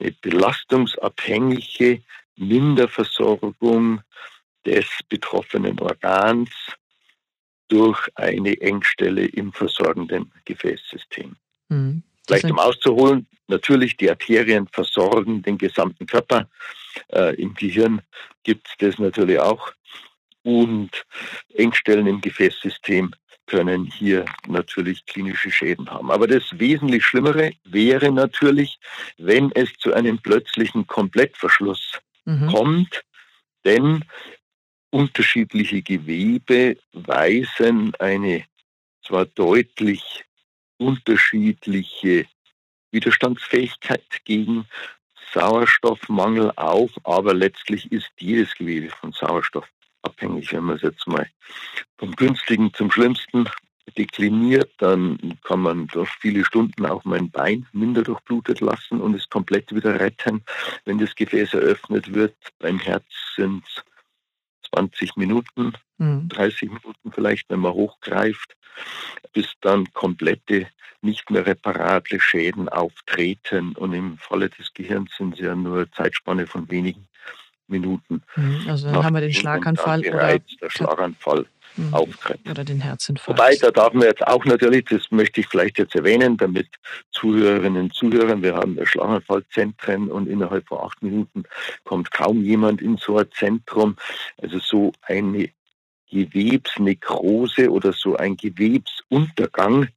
eine 0.00 0.12
belastungsabhängige 0.12 2.02
Minderversorgung 2.36 4.00
des 4.64 4.86
betroffenen 5.08 5.78
Organs 5.80 6.50
durch 7.68 8.08
eine 8.14 8.60
Engstelle 8.60 9.26
im 9.26 9.52
versorgenden 9.52 10.32
Gefäßsystem. 10.44 11.36
Vielleicht 12.28 12.50
um 12.50 12.58
auszuholen, 12.58 13.26
natürlich 13.46 13.96
die 13.96 14.10
Arterien 14.10 14.68
versorgen 14.68 15.42
den 15.42 15.56
gesamten 15.56 16.06
Körper. 16.06 16.48
Äh, 17.12 17.34
Im 17.36 17.54
Gehirn 17.54 18.02
gibt 18.44 18.68
es 18.68 18.74
das 18.78 18.98
natürlich 18.98 19.38
auch. 19.38 19.72
Und 20.42 20.90
Engstellen 21.54 22.06
im 22.06 22.20
Gefäßsystem 22.20 23.12
können 23.46 23.86
hier 23.86 24.26
natürlich 24.46 25.04
klinische 25.06 25.50
Schäden 25.50 25.90
haben. 25.90 26.10
Aber 26.10 26.26
das 26.26 26.44
wesentlich 26.58 27.04
Schlimmere 27.04 27.52
wäre 27.64 28.12
natürlich, 28.12 28.78
wenn 29.16 29.50
es 29.52 29.72
zu 29.78 29.94
einem 29.94 30.18
plötzlichen 30.18 30.86
Komplettverschluss 30.86 31.98
mhm. 32.26 32.46
kommt, 32.48 33.02
denn 33.64 34.04
unterschiedliche 34.90 35.82
Gewebe 35.82 36.76
weisen 36.92 37.94
eine 37.98 38.44
zwar 39.02 39.24
deutlich 39.24 40.24
unterschiedliche 40.78 42.26
Widerstandsfähigkeit 42.90 44.24
gegen 44.24 44.66
Sauerstoffmangel 45.34 46.52
auf, 46.56 46.90
aber 47.04 47.34
letztlich 47.34 47.92
ist 47.92 48.10
jedes 48.18 48.54
Gewebe 48.54 48.88
von 48.88 49.12
Sauerstoff 49.12 49.68
abhängig. 50.02 50.52
Wenn 50.52 50.64
man 50.64 50.76
es 50.76 50.82
jetzt 50.82 51.06
mal 51.06 51.28
vom 51.98 52.12
günstigen 52.16 52.72
zum 52.72 52.90
schlimmsten 52.90 53.48
dekliniert, 53.96 54.70
dann 54.78 55.38
kann 55.44 55.60
man 55.60 55.86
durch 55.88 56.10
viele 56.20 56.44
Stunden 56.44 56.86
auch 56.86 57.04
mein 57.04 57.30
Bein 57.30 57.66
minder 57.72 58.02
durchblutet 58.02 58.60
lassen 58.60 59.00
und 59.00 59.14
es 59.14 59.28
komplett 59.28 59.74
wieder 59.74 59.98
retten. 59.98 60.42
Wenn 60.84 60.98
das 60.98 61.14
Gefäß 61.14 61.54
eröffnet 61.54 62.12
wird, 62.12 62.36
beim 62.58 62.78
Herz 62.78 63.06
sind 63.36 63.64
es 63.66 63.82
20 64.74 65.16
Minuten, 65.16 65.72
mhm. 65.98 66.28
30 66.28 66.70
Minuten 66.70 67.12
vielleicht, 67.12 67.48
wenn 67.50 67.60
man 67.60 67.72
hochgreift, 67.72 68.56
bis 69.32 69.52
dann 69.60 69.92
komplette, 69.92 70.68
nicht 71.00 71.30
mehr 71.30 71.46
reparable 71.46 72.20
Schäden 72.20 72.68
auftreten. 72.68 73.74
Und 73.76 73.92
im 73.92 74.18
Falle 74.18 74.48
des 74.50 74.72
Gehirns 74.74 75.10
sind 75.16 75.34
es 75.34 75.40
ja 75.40 75.54
nur 75.54 75.90
Zeitspanne 75.92 76.46
von 76.46 76.68
wenigen 76.70 77.08
Minuten. 77.68 78.22
Mhm, 78.36 78.64
also 78.68 78.90
dann 78.90 79.04
haben 79.04 79.14
wir 79.14 79.20
den 79.20 79.32
Schlaganfall 79.32 80.00
oder 80.00 80.38
der 80.38 80.70
Schlaganfall 80.70 81.46
mhm. 81.78 81.94
auftritt. 81.94 82.40
Oder 82.48 82.64
den 82.64 82.80
Herzinfarkt. 82.80 83.38
Wobei, 83.38 83.56
da 83.56 83.70
darf 83.70 83.92
man 83.92 84.06
jetzt 84.06 84.26
auch 84.26 84.44
natürlich, 84.44 84.84
das 84.86 85.10
möchte 85.10 85.40
ich 85.40 85.46
vielleicht 85.46 85.78
jetzt 85.78 85.94
erwähnen, 85.94 86.36
damit 86.36 86.68
Zuhörerinnen 87.12 87.84
und 87.84 87.94
Zuhörer, 87.94 88.40
wir 88.42 88.54
haben 88.54 88.78
Schlaganfallzentren 88.84 90.10
und 90.10 90.28
innerhalb 90.28 90.66
von 90.68 90.78
acht 90.78 91.02
Minuten 91.02 91.44
kommt 91.84 92.10
kaum 92.10 92.42
jemand 92.42 92.82
in 92.82 92.96
so 92.96 93.18
ein 93.18 93.26
Zentrum. 93.32 93.96
Also 94.40 94.58
so 94.58 94.92
eine 95.02 95.50
Gewebsnekrose 96.10 97.70
oder 97.70 97.92
so 97.92 98.16
ein 98.16 98.36
Gewebsuntergang, 98.36 99.88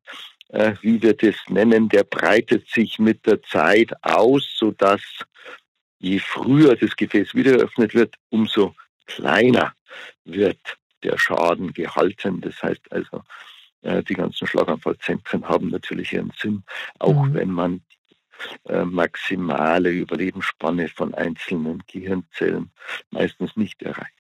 äh, 0.50 0.74
wie 0.82 1.02
wir 1.02 1.14
das 1.14 1.36
nennen, 1.48 1.90
der 1.90 2.04
breitet 2.04 2.68
sich 2.70 3.00
mit 3.00 3.26
der 3.26 3.42
Zeit 3.44 3.92
aus, 4.04 4.44
sodass 4.58 5.02
je 6.00 6.20
früher 6.20 6.76
das 6.76 6.96
Gefäß 6.96 7.34
wieder 7.34 7.54
eröffnet 7.54 7.94
wird, 7.94 8.16
umso 8.30 8.76
kleiner 9.06 9.74
wird 10.26 10.60
der 11.04 11.18
Schaden 11.18 11.74
gehalten. 11.74 12.42
Das 12.42 12.62
heißt 12.62 12.92
also, 12.92 13.24
äh, 13.82 14.04
die 14.04 14.14
ganzen 14.14 14.48
Schlaganfallzentren 14.48 15.48
haben 15.48 15.70
natürlich 15.70 16.14
ihren 16.14 16.32
Sinn, 16.38 16.64
auch 17.00 17.26
mhm. 17.26 17.34
wenn 17.34 17.52
man 17.52 17.82
äh, 18.68 18.86
maximale 18.86 19.90
Überlebensspanne 19.90 20.88
von 20.88 21.14
einzelnen 21.14 21.84
Gehirnzellen 21.88 22.72
meistens 23.12 23.56
nicht 23.56 23.82
erreicht. 23.82 24.14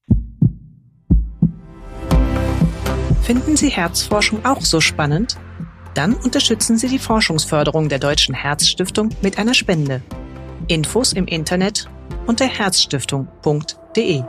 Finden 3.21 3.55
Sie 3.55 3.69
Herzforschung 3.69 4.45
auch 4.45 4.61
so 4.61 4.81
spannend? 4.81 5.37
Dann 5.93 6.15
unterstützen 6.15 6.77
Sie 6.77 6.87
die 6.87 6.99
Forschungsförderung 6.99 7.89
der 7.89 7.99
Deutschen 7.99 8.33
Herzstiftung 8.33 9.09
mit 9.21 9.37
einer 9.37 9.53
Spende. 9.53 10.01
Infos 10.67 11.13
im 11.13 11.27
Internet 11.27 11.89
unter 12.27 12.45
herzstiftung.de. 12.45 14.23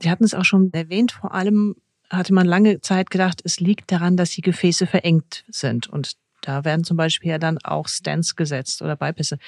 Sie 0.00 0.10
hatten 0.10 0.24
es 0.24 0.34
auch 0.34 0.44
schon 0.44 0.72
erwähnt, 0.72 1.12
vor 1.12 1.34
allem 1.34 1.76
hatte 2.10 2.34
man 2.34 2.46
lange 2.46 2.80
Zeit 2.80 3.10
gedacht, 3.10 3.40
es 3.44 3.60
liegt 3.60 3.90
daran, 3.90 4.16
dass 4.16 4.30
die 4.30 4.42
Gefäße 4.42 4.86
verengt 4.86 5.44
sind. 5.48 5.88
Und 5.88 6.12
da 6.42 6.64
werden 6.64 6.84
zum 6.84 6.96
Beispiel 6.96 7.30
ja 7.30 7.38
dann 7.38 7.58
auch 7.58 7.88
Stents 7.88 8.36
gesetzt 8.36 8.82
oder 8.82 8.96
Beipässe. 8.96 9.38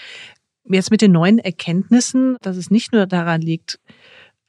Jetzt 0.64 0.90
mit 0.90 1.00
den 1.00 1.12
neuen 1.12 1.38
Erkenntnissen, 1.38 2.36
dass 2.42 2.56
es 2.56 2.70
nicht 2.70 2.92
nur 2.92 3.06
daran 3.06 3.40
liegt, 3.40 3.78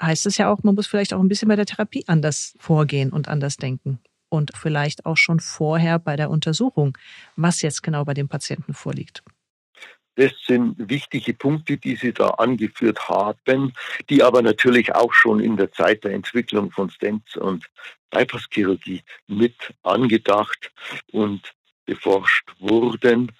heißt 0.01 0.25
es 0.25 0.37
ja 0.37 0.51
auch, 0.51 0.63
man 0.63 0.75
muss 0.75 0.87
vielleicht 0.87 1.13
auch 1.13 1.19
ein 1.19 1.27
bisschen 1.27 1.47
bei 1.47 1.55
der 1.55 1.65
Therapie 1.65 2.03
anders 2.07 2.55
vorgehen 2.57 3.11
und 3.11 3.27
anders 3.27 3.57
denken. 3.57 3.99
Und 4.29 4.51
vielleicht 4.55 5.05
auch 5.05 5.17
schon 5.17 5.39
vorher 5.39 5.97
bei 5.99 6.15
der 6.15 6.29
Untersuchung, 6.29 6.97
was 7.35 7.61
jetzt 7.61 7.83
genau 7.83 8.05
bei 8.05 8.13
dem 8.13 8.27
Patienten 8.27 8.73
vorliegt. 8.73 9.23
Das 10.19 10.33
sind 10.45 10.75
wichtige 10.89 11.33
Punkte, 11.33 11.77
die 11.77 11.95
Sie 11.95 12.11
da 12.11 12.31
angeführt 12.31 13.07
haben, 13.07 13.73
die 14.09 14.21
aber 14.21 14.41
natürlich 14.41 14.93
auch 14.93 15.13
schon 15.13 15.39
in 15.39 15.55
der 15.55 15.71
Zeit 15.71 16.03
der 16.03 16.11
Entwicklung 16.11 16.71
von 16.71 16.89
Stents 16.89 17.37
und 17.37 17.69
Bypasschirurgie 18.09 19.01
mit 19.27 19.55
angedacht 19.83 20.73
und 21.13 21.53
beforscht 21.85 22.51
wurden. 22.59 23.31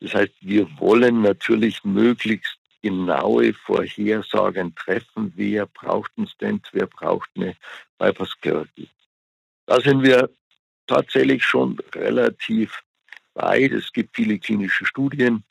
Das 0.00 0.14
heißt, 0.14 0.32
wir 0.40 0.66
wollen 0.80 1.22
natürlich 1.22 1.84
möglichst 1.84 2.58
genaue 2.82 3.54
Vorhersagen 3.54 4.74
treffen, 4.74 5.32
wer 5.36 5.66
braucht 5.66 6.10
einen 6.16 6.26
Stent, 6.26 6.68
wer 6.72 6.88
braucht 6.88 7.30
eine 7.36 7.54
Bypasschirurgie. 7.98 8.88
Da 9.66 9.80
sind 9.80 10.02
wir 10.02 10.28
tatsächlich 10.88 11.44
schon 11.44 11.78
relativ 11.94 12.82
weit. 13.34 13.70
Es 13.70 13.92
gibt 13.92 14.16
viele 14.16 14.40
klinische 14.40 14.84
Studien, 14.84 15.44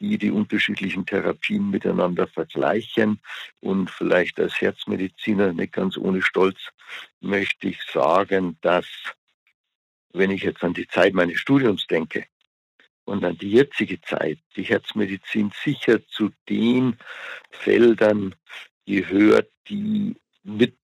die 0.00 0.18
die 0.18 0.30
unterschiedlichen 0.30 1.06
Therapien 1.06 1.70
miteinander 1.70 2.26
vergleichen. 2.26 3.20
Und 3.60 3.90
vielleicht 3.90 4.38
als 4.40 4.60
Herzmediziner, 4.60 5.52
nicht 5.52 5.72
ganz 5.72 5.96
ohne 5.96 6.22
Stolz, 6.22 6.58
möchte 7.20 7.68
ich 7.68 7.82
sagen, 7.92 8.58
dass, 8.60 8.86
wenn 10.12 10.30
ich 10.30 10.42
jetzt 10.42 10.62
an 10.62 10.74
die 10.74 10.86
Zeit 10.88 11.14
meines 11.14 11.38
Studiums 11.38 11.86
denke 11.86 12.26
und 13.04 13.24
an 13.24 13.38
die 13.38 13.50
jetzige 13.50 14.00
Zeit, 14.00 14.38
die 14.56 14.64
Herzmedizin 14.64 15.52
sicher 15.64 16.06
zu 16.08 16.30
den 16.48 16.96
Feldern 17.50 18.34
gehört, 18.86 19.50
die 19.68 20.16
mit 20.42 20.76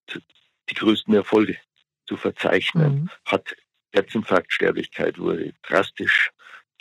die 0.68 0.74
größten 0.74 1.14
Erfolge 1.14 1.58
zu 2.06 2.16
verzeichnen 2.16 3.02
mhm. 3.02 3.10
hat. 3.26 3.54
Herzinfarktsterblichkeit 3.92 5.18
wurde 5.18 5.52
drastisch 5.62 6.30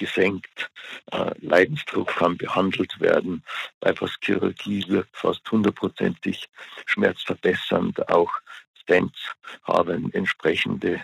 gesenkt. 0.01 0.71
Äh, 1.11 1.31
Leidensdruck 1.39 2.07
kann 2.07 2.35
behandelt 2.37 2.99
werden. 2.99 3.43
Bypasschirurgie 3.81 4.83
wirkt 4.87 5.15
fast 5.15 5.49
hundertprozentig 5.51 6.49
schmerzverbessernd. 6.87 8.09
Auch 8.09 8.33
Stents 8.81 9.19
haben 9.63 10.11
entsprechende 10.13 11.01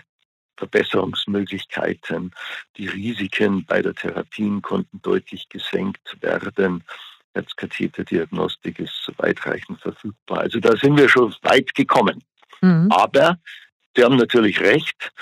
Verbesserungsmöglichkeiten. 0.56 2.32
Die 2.76 2.88
Risiken 2.88 3.64
bei 3.64 3.80
der 3.80 3.94
Therapien 3.94 4.60
konnten 4.62 5.00
deutlich 5.02 5.48
gesenkt 5.48 6.16
werden. 6.20 6.82
Herzkatheterdiagnostik 7.34 8.80
ist 8.80 9.12
weitreichend 9.18 9.80
verfügbar. 9.80 10.40
Also 10.40 10.58
da 10.58 10.76
sind 10.76 10.98
wir 10.98 11.08
schon 11.08 11.32
weit 11.42 11.72
gekommen. 11.74 12.24
Mhm. 12.60 12.88
Aber 12.90 13.38
Sie 13.94 14.04
haben 14.04 14.16
natürlich 14.16 14.60
recht 14.60 15.12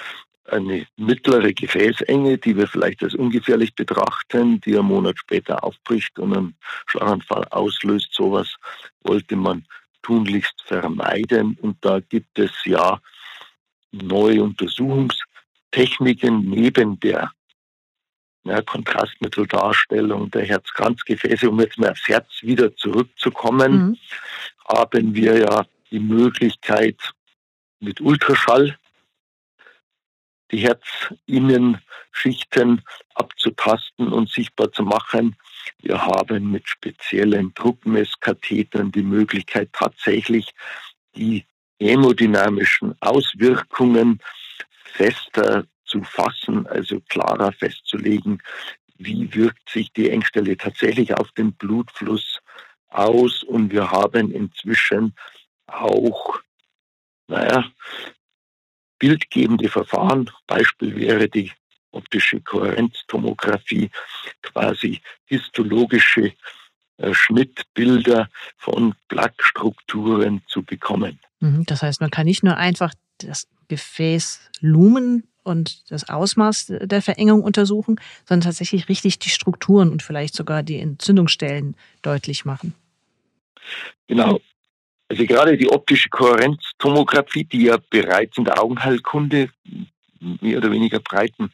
eine 0.50 0.86
mittlere 0.96 1.52
Gefäßenge, 1.52 2.38
die 2.38 2.56
wir 2.56 2.68
vielleicht 2.68 3.02
als 3.02 3.14
ungefährlich 3.14 3.74
betrachten, 3.74 4.60
die 4.60 4.76
einen 4.76 4.86
Monat 4.86 5.18
später 5.18 5.64
aufbricht 5.64 6.18
und 6.18 6.36
einen 6.36 6.56
Schlaganfall 6.86 7.44
auslöst. 7.50 8.12
Sowas 8.12 8.54
wollte 9.02 9.36
man 9.36 9.66
tunlichst 10.02 10.62
vermeiden. 10.64 11.58
Und 11.60 11.84
da 11.84 12.00
gibt 12.00 12.38
es 12.38 12.52
ja 12.64 13.00
neue 13.92 14.42
Untersuchungstechniken 14.42 16.48
neben 16.48 16.98
der 17.00 17.30
ja, 18.44 18.62
Kontrastmitteldarstellung 18.62 20.30
der 20.30 20.44
Herzkranzgefäße, 20.44 21.50
um 21.50 21.60
jetzt 21.60 21.78
mal 21.78 21.90
aufs 21.90 22.06
Herz 22.06 22.28
wieder 22.42 22.76
zurückzukommen, 22.76 23.72
mhm. 23.72 23.98
haben 24.68 25.14
wir 25.14 25.38
ja 25.38 25.66
die 25.90 25.98
Möglichkeit 25.98 26.96
mit 27.80 28.00
Ultraschall 28.00 28.78
die 30.50 30.58
Herzinnenschichten 30.58 32.82
abzutasten 33.14 34.12
und 34.12 34.28
sichtbar 34.30 34.72
zu 34.72 34.82
machen. 34.82 35.36
Wir 35.80 36.00
haben 36.00 36.50
mit 36.50 36.68
speziellen 36.68 37.54
Druckmesskathetern 37.54 38.92
die 38.92 39.02
Möglichkeit, 39.02 39.70
tatsächlich 39.72 40.52
die 41.16 41.46
hämodynamischen 41.80 42.94
Auswirkungen 43.00 44.20
fester 44.84 45.64
zu 45.84 46.02
fassen, 46.02 46.66
also 46.66 47.00
klarer 47.08 47.52
festzulegen, 47.52 48.42
wie 48.98 49.32
wirkt 49.34 49.68
sich 49.68 49.92
die 49.92 50.10
Engstelle 50.10 50.56
tatsächlich 50.56 51.14
auf 51.14 51.30
den 51.32 51.52
Blutfluss 51.52 52.40
aus. 52.88 53.42
Und 53.42 53.72
wir 53.72 53.90
haben 53.90 54.30
inzwischen 54.30 55.14
auch, 55.66 56.40
naja, 57.28 57.64
bildgebende 59.06 59.68
Verfahren. 59.68 60.28
Beispiel 60.48 60.96
wäre 60.96 61.28
die 61.28 61.52
optische 61.92 62.40
Kohärenztomographie, 62.40 63.88
quasi 64.42 65.00
histologische 65.26 66.32
äh, 66.96 67.14
Schnittbilder 67.14 68.28
von 68.56 68.94
Plaquestrukturen 69.06 70.42
zu 70.48 70.64
bekommen. 70.64 71.20
Mhm, 71.38 71.64
das 71.66 71.82
heißt, 71.82 72.00
man 72.00 72.10
kann 72.10 72.26
nicht 72.26 72.42
nur 72.42 72.56
einfach 72.56 72.92
das 73.18 73.46
Gefäß 73.68 74.40
Lumen 74.60 75.28
und 75.44 75.88
das 75.92 76.08
Ausmaß 76.08 76.72
der 76.80 77.00
Verengung 77.00 77.44
untersuchen, 77.44 78.00
sondern 78.24 78.48
tatsächlich 78.48 78.88
richtig 78.88 79.20
die 79.20 79.30
Strukturen 79.30 79.90
und 79.90 80.02
vielleicht 80.02 80.34
sogar 80.34 80.64
die 80.64 80.80
Entzündungsstellen 80.80 81.76
deutlich 82.02 82.44
machen. 82.44 82.74
Genau. 84.08 84.40
Also 85.08 85.24
gerade 85.24 85.56
die 85.56 85.68
optische 85.68 86.08
Kohärenztomographie, 86.08 87.44
die 87.44 87.64
ja 87.64 87.78
bereits 87.90 88.38
in 88.38 88.44
der 88.44 88.60
Augenheilkunde 88.60 89.50
mehr 90.20 90.58
oder 90.58 90.72
weniger 90.72 90.98
breiten 90.98 91.52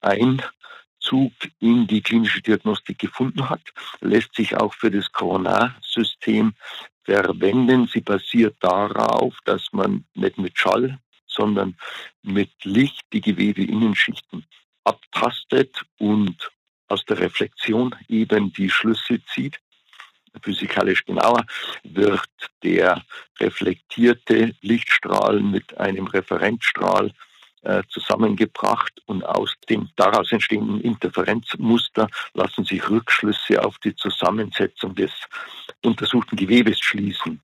Einzug 0.00 1.32
in 1.60 1.86
die 1.86 2.00
klinische 2.00 2.40
Diagnostik 2.40 2.98
gefunden 2.98 3.50
hat, 3.50 3.62
lässt 4.00 4.34
sich 4.34 4.56
auch 4.56 4.72
für 4.72 4.90
das 4.90 5.12
Coronarsystem 5.12 6.54
verwenden. 7.04 7.86
Sie 7.86 8.00
basiert 8.00 8.56
darauf, 8.60 9.36
dass 9.44 9.72
man 9.72 10.06
nicht 10.14 10.38
mit 10.38 10.58
Schall, 10.58 10.98
sondern 11.26 11.76
mit 12.22 12.50
Licht 12.64 13.04
die 13.12 13.20
Gewebeinnenschichten 13.20 14.46
abtastet 14.84 15.82
und 15.98 16.50
aus 16.88 17.04
der 17.04 17.18
Reflexion 17.18 17.94
eben 18.08 18.52
die 18.52 18.70
Schlüsse 18.70 19.20
zieht 19.26 19.60
physikalisch 20.42 21.04
genauer, 21.04 21.44
wird 21.84 22.28
der 22.62 23.02
reflektierte 23.40 24.54
Lichtstrahl 24.60 25.40
mit 25.40 25.76
einem 25.78 26.06
Referenzstrahl 26.06 27.12
äh, 27.62 27.82
zusammengebracht 27.88 28.92
und 29.06 29.24
aus 29.24 29.54
dem 29.68 29.88
daraus 29.96 30.30
entstehenden 30.30 30.80
Interferenzmuster 30.80 32.08
lassen 32.34 32.64
sich 32.64 32.88
Rückschlüsse 32.88 33.64
auf 33.64 33.78
die 33.78 33.96
Zusammensetzung 33.96 34.94
des 34.94 35.10
untersuchten 35.82 36.36
Gewebes 36.36 36.78
schließen. 36.80 37.40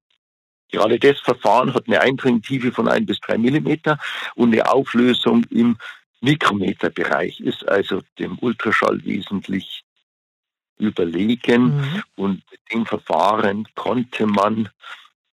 Gerade 0.71 0.99
das 0.99 1.19
Verfahren 1.21 1.75
hat 1.75 1.87
eine 1.87 2.01
Eindringtiefe 2.01 2.73
von 2.73 2.89
ein 2.89 3.05
bis 3.05 3.21
drei 3.21 3.37
Millimeter 3.37 3.99
und 4.35 4.53
eine 4.53 4.71
Auflösung 4.71 5.45
im 5.51 5.77
Mikrometerbereich, 6.21 7.41
ist 7.41 7.69
also 7.69 8.03
dem 8.19 8.39
Ultraschall 8.39 9.05
wesentlich 9.05 9.82
überlegen. 10.79 11.77
Mhm. 11.77 12.03
Und 12.17 12.43
mit 12.51 12.61
dem 12.73 12.87
Verfahren 12.87 13.67
konnte 13.75 14.27
man 14.27 14.69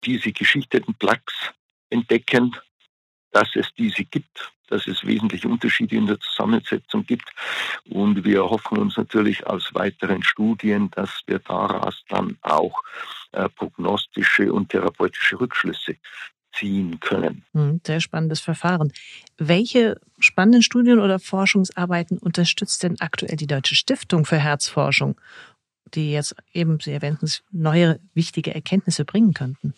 diese 0.05 0.33
geschichteten 0.33 0.95
Plaques 0.95 1.35
entdecken, 1.91 2.57
dass 3.31 3.49
es 3.55 3.73
diese 3.77 4.05
gibt, 4.05 4.53
dass 4.69 4.87
es 4.87 5.05
wesentliche 5.07 5.49
Unterschiede 5.49 5.97
in 5.97 6.07
der 6.07 6.21
Zusammensetzung 6.21 7.05
gibt. 7.07 7.31
Und 7.89 8.25
wir 8.25 8.43
hoffen 8.43 8.79
uns 8.79 8.97
natürlich 8.97 9.47
aus 9.47 9.75
weiteren 9.75 10.23
Studien, 10.23 10.91
dass 10.91 11.23
wir 11.27 11.39
daraus 11.39 12.05
dann 12.09 12.39
auch 12.43 12.83
äh, 13.33 13.49
prognostische 13.49 14.53
und 14.53 14.71
therapeutische 14.71 15.41
Rückschlüsse 15.41 15.97
ziehen 16.53 17.01
können. 17.01 17.45
Hm, 17.53 17.81
sehr 17.87 18.01
spannendes 18.01 18.41
Verfahren. 18.41 18.93
Welche 19.39 20.01
spannenden 20.19 20.63
Studien 20.63 20.99
oder 20.99 21.19
Forschungsarbeiten 21.19 22.19
unterstützt 22.19 22.83
denn 22.83 23.01
aktuell 23.01 23.37
die 23.37 23.47
Deutsche 23.47 23.75
Stiftung 23.75 24.25
für 24.25 24.39
Herzforschung, 24.39 25.17
die 25.95 26.13
jetzt 26.13 26.35
eben, 26.53 26.79
Sie 26.81 26.93
erwähnten 26.93 27.31
neue 27.51 28.01
wichtige 28.15 28.55
Erkenntnisse 28.55 29.05
bringen 29.05 29.35
könnten? 29.35 29.75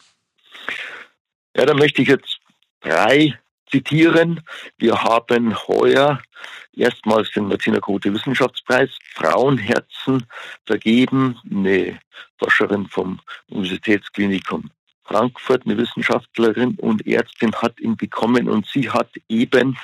Ja, 1.56 1.66
da 1.66 1.74
möchte 1.74 2.02
ich 2.02 2.08
jetzt 2.08 2.38
drei 2.80 3.38
zitieren. 3.70 4.40
Wir 4.78 5.02
haben 5.02 5.54
heuer 5.68 6.20
erstmals 6.72 7.30
den 7.32 7.46
Martina 7.46 7.78
Grote 7.78 8.12
Wissenschaftspreis 8.12 8.90
Frauenherzen 9.14 10.26
vergeben. 10.66 11.38
Eine 11.50 11.98
Forscherin 12.38 12.87
vom 12.88 13.20
Universitätsklinikum 13.48 14.70
Frankfurt, 15.04 15.64
eine 15.64 15.76
Wissenschaftlerin 15.76 16.76
und 16.76 17.06
Ärztin 17.06 17.54
hat 17.54 17.78
ihn 17.80 17.96
bekommen 17.96 18.48
und 18.48 18.66
sie 18.66 18.90
hat 18.90 19.10
eben 19.28 19.76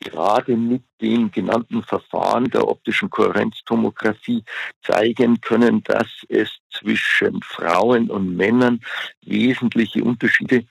gerade 0.00 0.56
mit 0.56 0.82
dem 1.00 1.30
genannten 1.30 1.82
Verfahren 1.82 2.50
der 2.50 2.66
optischen 2.66 3.10
Kohärenztomographie 3.10 4.42
zeigen 4.82 5.40
können, 5.40 5.82
dass 5.84 6.08
es 6.28 6.50
zwischen 6.72 7.42
Frauen 7.42 8.10
und 8.10 8.34
Männern 8.34 8.80
wesentliche 9.22 10.02
Unterschiede 10.02 10.64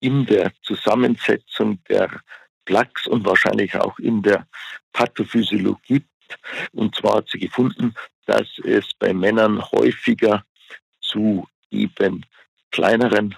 in 0.00 0.24
der 0.26 0.52
Zusammensetzung 0.62 1.78
der 1.88 2.20
Plaques 2.64 3.06
und 3.06 3.26
wahrscheinlich 3.26 3.74
auch 3.76 3.98
in 3.98 4.22
der 4.22 4.46
Pathophysiologie 4.92 5.98
gibt. 5.98 6.08
Und 6.72 6.94
zwar 6.94 7.16
hat 7.16 7.28
sie 7.28 7.38
gefunden, 7.38 7.94
dass 8.26 8.46
es 8.64 8.90
bei 8.98 9.12
Männern 9.12 9.62
häufiger 9.72 10.44
zu 11.00 11.46
eben 11.70 12.24
kleineren 12.72 13.36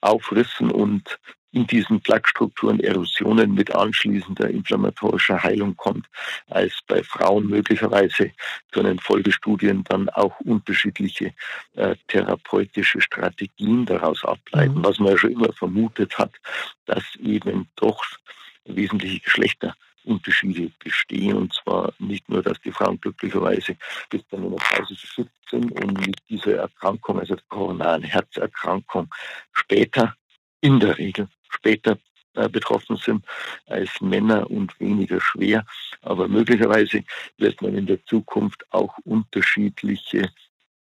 Aufrissen 0.00 0.70
und 0.70 1.18
in 1.52 1.66
diesen 1.66 2.00
Plaquestrukturen 2.00 2.80
Erosionen 2.80 3.54
mit 3.54 3.74
anschließender 3.74 4.48
inflammatorischer 4.48 5.42
Heilung 5.42 5.76
kommt, 5.76 6.06
als 6.48 6.78
bei 6.86 7.02
Frauen 7.02 7.48
möglicherweise 7.48 8.30
können 8.70 8.98
Folgestudien 9.00 9.82
dann 9.84 10.08
auch 10.10 10.38
unterschiedliche 10.40 11.34
äh, 11.74 11.96
therapeutische 12.08 13.00
Strategien 13.00 13.84
daraus 13.84 14.24
ableiten, 14.24 14.76
mhm. 14.76 14.84
was 14.84 14.98
man 14.98 15.10
ja 15.12 15.18
schon 15.18 15.32
immer 15.32 15.52
vermutet 15.52 16.18
hat, 16.18 16.32
dass 16.86 17.04
eben 17.16 17.68
doch 17.76 18.04
wesentliche 18.64 19.20
Geschlechter 19.20 19.74
Unterschiede 20.04 20.70
bestehen. 20.82 21.36
Und 21.36 21.54
zwar 21.54 21.92
nicht 21.98 22.28
nur, 22.28 22.42
dass 22.42 22.60
die 22.60 22.72
Frauen 22.72 23.00
glücklicherweise 23.00 23.76
bis 24.08 24.22
dann 24.30 24.44
in 24.44 24.50
der 24.50 24.58
Pause 24.58 24.94
geschützt 24.94 25.48
sind 25.50 25.72
und 25.72 26.06
mit 26.06 26.16
dieser 26.28 26.56
Erkrankung, 26.56 27.18
also 27.18 27.34
der 27.34 27.44
koronaren 27.48 28.02
Herzerkrankung, 28.02 29.08
später, 29.52 30.14
in 30.60 30.78
der 30.78 30.98
Regel 30.98 31.28
später 31.48 31.98
äh, 32.34 32.48
betroffen 32.48 32.96
sind 32.96 33.24
als 33.66 34.00
Männer 34.00 34.50
und 34.50 34.78
weniger 34.78 35.20
schwer. 35.20 35.64
Aber 36.02 36.28
möglicherweise 36.28 37.02
wird 37.38 37.60
man 37.60 37.74
in 37.74 37.86
der 37.86 38.04
Zukunft 38.06 38.64
auch 38.72 38.96
unterschiedliche, 39.04 40.30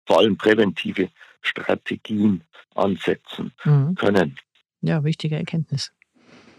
vor 0.07 0.21
allem 0.21 0.37
präventive 0.37 1.11
Strategien 1.43 2.43
ansetzen 2.75 3.53
mhm. 3.65 3.95
können. 3.95 4.37
Ja, 4.81 5.05
wichtige 5.05 5.37
Erkenntnis. 5.37 5.93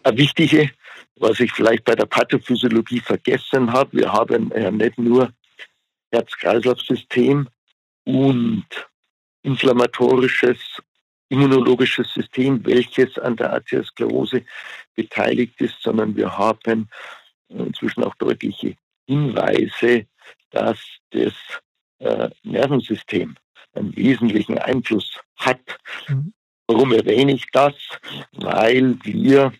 Eine 0.06 0.18
wichtige 0.18 0.72
was 1.18 1.40
ich 1.40 1.52
vielleicht 1.52 1.84
bei 1.86 1.96
der 1.96 2.06
Pathophysiologie 2.06 3.00
vergessen 3.00 3.72
habe. 3.72 4.00
Wir 4.00 4.12
haben 4.12 4.52
ja 4.56 4.72
nicht 4.72 4.98
nur 4.98 5.32
Herz-Kreislauf-System 6.12 7.48
und 8.06 8.66
inflammatorisches, 9.44 10.58
immunologisches 11.30 12.14
System, 12.14 12.66
welches 12.66 13.18
an 13.20 13.36
der 13.36 13.54
Arteriosklerose 13.54 14.44
beteiligt 14.96 15.60
ist, 15.62 15.82
sondern 15.82 16.16
wir 16.16 16.38
haben 16.38 16.90
inzwischen 17.50 18.04
auch 18.04 18.16
deutliche 18.16 18.76
Hinweise, 19.08 20.06
dass 20.52 20.80
das 21.12 21.34
äh, 22.00 22.30
Nervensystem 22.44 23.36
einen 23.74 23.96
wesentlichen 23.96 24.58
Einfluss 24.58 25.20
hat. 25.38 25.62
Mhm. 26.08 26.34
Warum 26.68 26.94
erwähne 26.94 27.34
ich 27.34 27.46
das? 27.52 27.74
Weil 28.32 28.98
wir 29.04 29.54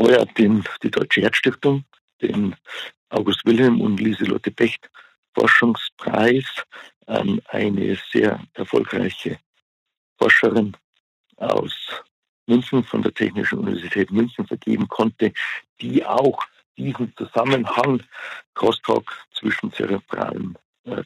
heuer 0.00 0.26
den, 0.38 0.64
die 0.82 0.90
Deutsche 0.90 1.22
Herzstiftung, 1.22 1.84
den 2.20 2.54
August 3.10 3.44
Wilhelm 3.44 3.80
und 3.80 4.00
Lieselotte 4.00 4.50
Becht 4.50 4.90
Forschungspreis 5.34 6.44
an 7.06 7.40
eine 7.48 7.98
sehr 8.10 8.40
erfolgreiche 8.54 9.38
Forscherin 10.18 10.76
aus 11.36 11.74
München 12.46 12.84
von 12.84 13.02
der 13.02 13.14
Technischen 13.14 13.58
Universität 13.58 14.10
München 14.10 14.46
vergeben 14.46 14.88
konnte, 14.88 15.32
die 15.80 16.04
auch 16.04 16.42
diesen 16.76 17.14
Zusammenhang 17.16 18.02
Crosstalk 18.54 19.10
zwischen 19.32 19.72
zerebralen 19.72 20.56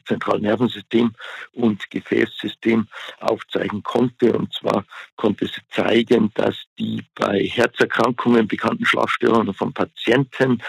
Zentralnervensystem 0.05 1.13
und 1.53 1.89
Gefäßsystem 1.89 2.87
aufzeigen 3.19 3.83
konnte. 3.83 4.33
Und 4.33 4.53
zwar 4.53 4.85
konnte 5.15 5.45
sie 5.45 5.61
zeigen, 5.69 6.31
dass 6.33 6.55
die 6.79 7.03
bei 7.15 7.43
Herzerkrankungen 7.43 8.47
bekannten 8.47 8.85
Schlafstörungen 8.85 9.53
von 9.53 9.73
Patienten 9.73 10.61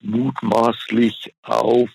mutmaßlich 0.00 1.34
auf 1.42 1.90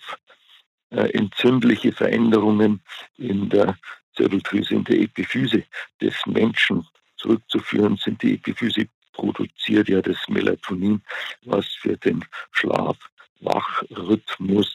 äh, 0.90 1.10
entzündliche 1.12 1.92
Veränderungen 1.92 2.82
in 3.16 3.48
der 3.48 3.76
Zirbeldrüse, 4.16 4.74
in 4.74 4.84
der 4.84 5.00
Epiphyse 5.00 5.64
des 6.00 6.14
Menschen 6.26 6.86
zurückzuführen 7.16 7.96
sind. 7.96 8.22
Die 8.22 8.34
Epiphyse 8.34 8.88
produziert 9.12 9.88
ja 9.88 10.00
das 10.00 10.16
Melatonin, 10.28 11.02
was 11.42 11.66
für 11.66 11.96
den 11.96 12.24
Schlaf 12.52 12.96
Wachrhythmus 13.40 14.70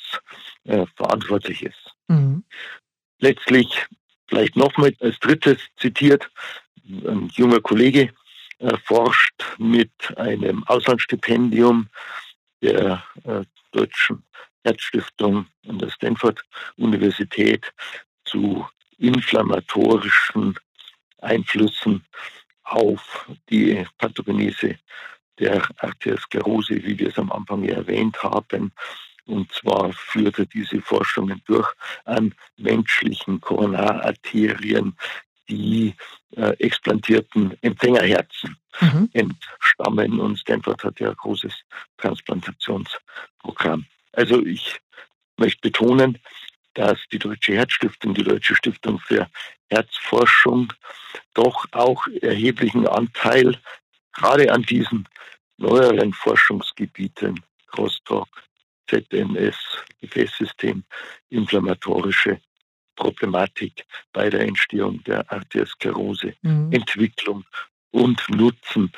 äh, 0.65 0.85
verantwortlich 0.95 1.63
ist. 1.63 1.95
Mhm. 2.07 2.43
Letztlich 3.19 3.85
vielleicht 4.27 4.55
nochmal 4.55 4.93
als 4.99 5.19
drittes 5.19 5.57
zitiert, 5.77 6.29
ein 6.85 7.29
junger 7.33 7.61
Kollege 7.61 8.13
äh, 8.59 8.77
forscht 8.85 9.43
mit 9.57 9.91
einem 10.17 10.63
Auslandsstipendium 10.67 11.87
der 12.61 13.03
äh, 13.25 13.43
Deutschen 13.71 14.23
Herzstiftung 14.63 15.47
an 15.67 15.79
der 15.79 15.89
Stanford 15.89 16.41
Universität 16.77 17.73
zu 18.25 18.65
inflammatorischen 18.97 20.57
Einflüssen 21.19 22.05
auf 22.63 23.27
die 23.49 23.85
Pathogenese 23.97 24.77
der 25.39 25.67
Arteriosklerose, 25.77 26.75
wie 26.83 26.97
wir 26.97 27.09
es 27.09 27.17
am 27.17 27.31
Anfang 27.31 27.63
erwähnt 27.63 28.21
haben. 28.21 28.71
Und 29.25 29.51
zwar 29.53 29.93
führte 29.93 30.45
diese 30.45 30.81
Forschungen 30.81 31.41
durch 31.45 31.69
an 32.05 32.33
menschlichen 32.57 33.39
Koronararterien, 33.39 34.95
die 35.49 35.95
äh, 36.35 36.51
explantierten 36.59 37.57
Empfängerherzen 37.61 38.57
mhm. 38.81 39.09
entstammen. 39.13 40.19
Und 40.19 40.39
Stanford 40.39 40.83
hat 40.83 40.99
ja 40.99 41.09
ein 41.09 41.15
großes 41.15 41.53
Transplantationsprogramm. 41.97 43.85
Also 44.13 44.45
ich 44.45 44.79
möchte 45.37 45.61
betonen, 45.61 46.19
dass 46.73 46.99
die 47.11 47.19
Deutsche 47.19 47.53
Herzstiftung, 47.53 48.13
die 48.13 48.23
Deutsche 48.23 48.55
Stiftung 48.55 48.99
für 48.99 49.29
Herzforschung 49.69 50.73
doch 51.33 51.65
auch 51.71 52.05
erheblichen 52.21 52.87
Anteil 52.87 53.59
gerade 54.13 54.51
an 54.51 54.63
diesen 54.63 55.07
neueren 55.57 56.13
Forschungsgebieten, 56.13 57.39
Crosstalk, 57.67 58.29
ZNS, 58.89 59.55
Gefäßsystem, 60.01 60.83
inflammatorische 61.29 62.39
Problematik 62.95 63.85
bei 64.11 64.29
der 64.29 64.41
Entstehung 64.41 65.03
der 65.03 65.31
Arteriosklerose, 65.31 66.35
mhm. 66.41 66.71
Entwicklung 66.71 67.43
und 67.91 68.21
Nutzen 68.29 68.91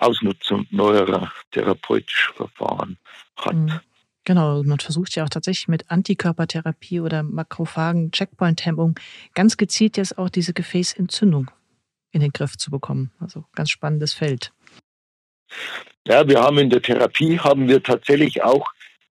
Ausnutzung 0.00 0.66
neuerer 0.70 1.30
therapeutischer 1.50 2.32
Verfahren 2.34 2.96
hat. 3.36 3.54
Mhm. 3.54 3.80
Genau, 4.24 4.62
man 4.62 4.78
versucht 4.78 5.14
ja 5.16 5.24
auch 5.24 5.28
tatsächlich 5.28 5.68
mit 5.68 5.90
Antikörpertherapie 5.90 7.00
oder 7.00 7.22
Makrophagen, 7.22 8.10
Checkpoint-Hemmung 8.12 8.98
ganz 9.34 9.56
gezielt 9.56 9.96
jetzt 9.96 10.18
auch 10.18 10.28
diese 10.28 10.52
Gefäßentzündung 10.52 11.50
in 12.12 12.20
den 12.20 12.32
Griff 12.32 12.56
zu 12.56 12.70
bekommen. 12.70 13.12
Also 13.20 13.44
ganz 13.54 13.70
spannendes 13.70 14.12
Feld. 14.12 14.52
Ja, 16.06 16.26
wir 16.26 16.40
haben 16.40 16.58
in 16.58 16.70
der 16.70 16.82
Therapie 16.82 17.38
haben 17.38 17.68
wir 17.68 17.82
tatsächlich 17.82 18.42
auch 18.42 18.66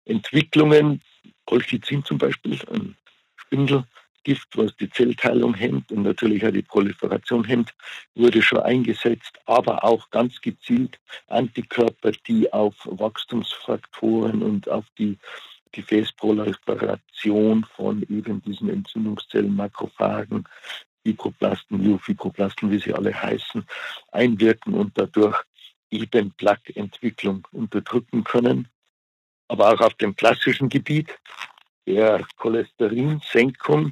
Entwicklungen, 0.06 1.02
Colchicin 1.46 2.04
zum 2.04 2.18
Beispiel, 2.18 2.60
ein 2.72 2.96
Spindelgift, 3.36 4.56
was 4.56 4.76
die 4.78 4.90
Zellteilung 4.90 5.54
hemmt 5.54 5.92
und 5.92 6.04
natürlich 6.04 6.46
auch 6.46 6.52
die 6.52 6.62
Proliferation 6.62 7.44
hemmt, 7.44 7.74
wurde 8.16 8.42
schon 8.42 8.60
eingesetzt, 8.60 9.38
aber 9.46 9.84
auch 9.84 10.10
ganz 10.10 10.42
gezielt 10.42 11.00
Antikörper, 11.28 12.12
die 12.28 12.52
auf 12.52 12.76
Wachstumsfaktoren 12.86 14.42
und 14.42 14.70
auf 14.70 14.86
die 14.98 15.18
Gefäßproliferation 15.72 17.64
von 17.76 18.02
eben 18.04 18.42
diesen 18.42 18.70
Entzündungszellen, 18.70 19.56
Makrophagen, 19.56 20.46
Fibroplasten, 21.04 21.82
Myofibroplasten, 21.82 22.72
wie 22.72 22.80
sie 22.80 22.94
alle 22.94 23.14
heißen, 23.14 23.66
einwirken 24.12 24.74
und 24.74 24.98
dadurch 24.98 25.42
eben 25.92 26.32
Plaque-Entwicklung 26.34 27.48
unterdrücken 27.52 28.24
können. 28.24 28.68
Aber 29.48 29.74
auch 29.74 29.82
auf 29.82 29.94
dem 29.96 30.16
klassischen 30.16 30.70
Gebiet 30.70 31.18
der 31.88 32.24
Cholesterinsenkung 32.38 33.92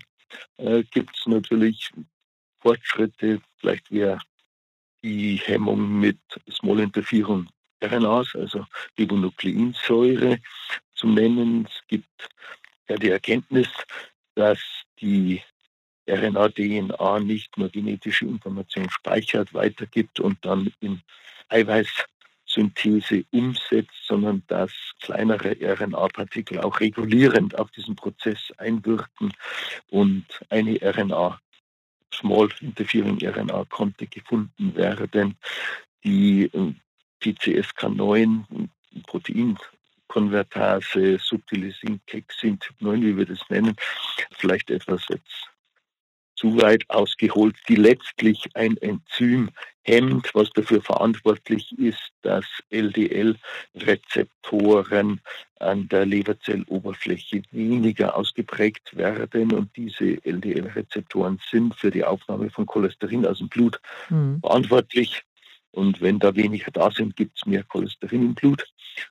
äh, 0.58 0.84
gibt 0.84 1.16
es 1.18 1.26
natürlich 1.26 1.92
Fortschritte, 2.60 3.42
vielleicht 3.58 3.92
wäre 3.92 4.20
die 5.04 5.38
Hemmung 5.38 6.00
mit 6.00 6.20
Small 6.52 6.80
Interferon 6.80 7.50
RNAs, 7.84 8.36
also 8.36 8.66
Ribonukleinsäure 8.98 10.40
zu 10.96 11.08
nennen. 11.08 11.66
Es 11.66 11.88
gibt 11.88 12.30
ja 12.90 12.96
die 12.98 13.10
Erkenntnis, 13.10 13.68
dass 14.36 14.60
die 15.00 15.42
RNA-DNA 16.08 17.20
nicht 17.20 17.58
nur 17.58 17.70
genetische 17.70 18.26
Information 18.26 18.90
speichert, 18.90 19.54
weitergibt 19.54 20.20
und 20.20 20.44
dann 20.46 20.72
in 20.80 21.02
Eiweißsynthese 21.50 23.26
umsetzt, 23.32 24.06
sondern 24.06 24.44
dass 24.48 24.72
kleinere 25.02 25.58
RNA-Partikel 25.62 26.60
auch 26.60 26.80
regulierend 26.80 27.58
auf 27.58 27.72
diesen 27.72 27.96
Prozess 27.96 28.52
einwirken 28.58 29.34
und 29.90 30.26
eine 30.50 30.80
RNA, 30.82 31.40
Small 32.14 32.50
Interfering 32.62 33.20
RNA, 33.22 33.66
konnte 33.66 34.08
gefunden 34.08 34.76
werden, 34.76 35.38
die 36.04 36.50
PCSK9 37.22 38.70
Proteinkonvertase, 39.04 41.20
Subtilisin, 41.20 42.00
Kexin, 42.06 42.58
Typ 42.60 42.82
9, 42.82 43.02
wie 43.02 43.18
wir 43.18 43.26
das 43.26 43.40
nennen, 43.50 43.76
vielleicht 44.38 44.70
etwas 44.70 45.06
jetzt 45.10 45.50
zu 46.38 46.62
weit 46.62 46.90
ausgeholt, 46.90 47.58
die 47.68 47.76
letztlich 47.76 48.46
ein 48.54 48.78
Enzym 48.78 49.50
hemmt, 49.84 50.34
was 50.34 50.50
dafür 50.52 50.82
verantwortlich 50.82 51.78
ist, 51.78 52.14
dass 52.22 52.46
LDL-Rezeptoren 52.70 55.20
an 55.60 55.90
der 55.90 56.06
Leberzelloberfläche 56.06 57.42
weniger 57.52 58.16
ausgeprägt 58.16 58.96
werden 58.96 59.52
und 59.54 59.76
diese 59.76 60.24
LDL-Rezeptoren 60.24 61.40
sind 61.50 61.76
für 61.76 61.92
die 61.92 62.04
Aufnahme 62.04 62.52
von 62.52 62.66
Cholesterin 62.66 63.26
aus 63.26 63.38
dem 63.40 63.50
Blut 63.50 63.82
mhm. 64.10 64.40
verantwortlich. 64.42 65.24
Und 65.72 66.00
wenn 66.02 66.20
da 66.20 66.36
weniger 66.36 66.72
da 66.72 66.92
sind, 66.92 67.16
gibt 67.16 67.38
es 67.38 67.46
mehr 67.46 67.64
Cholesterin 67.64 68.24
im 68.24 68.36
Blut. 68.36 68.66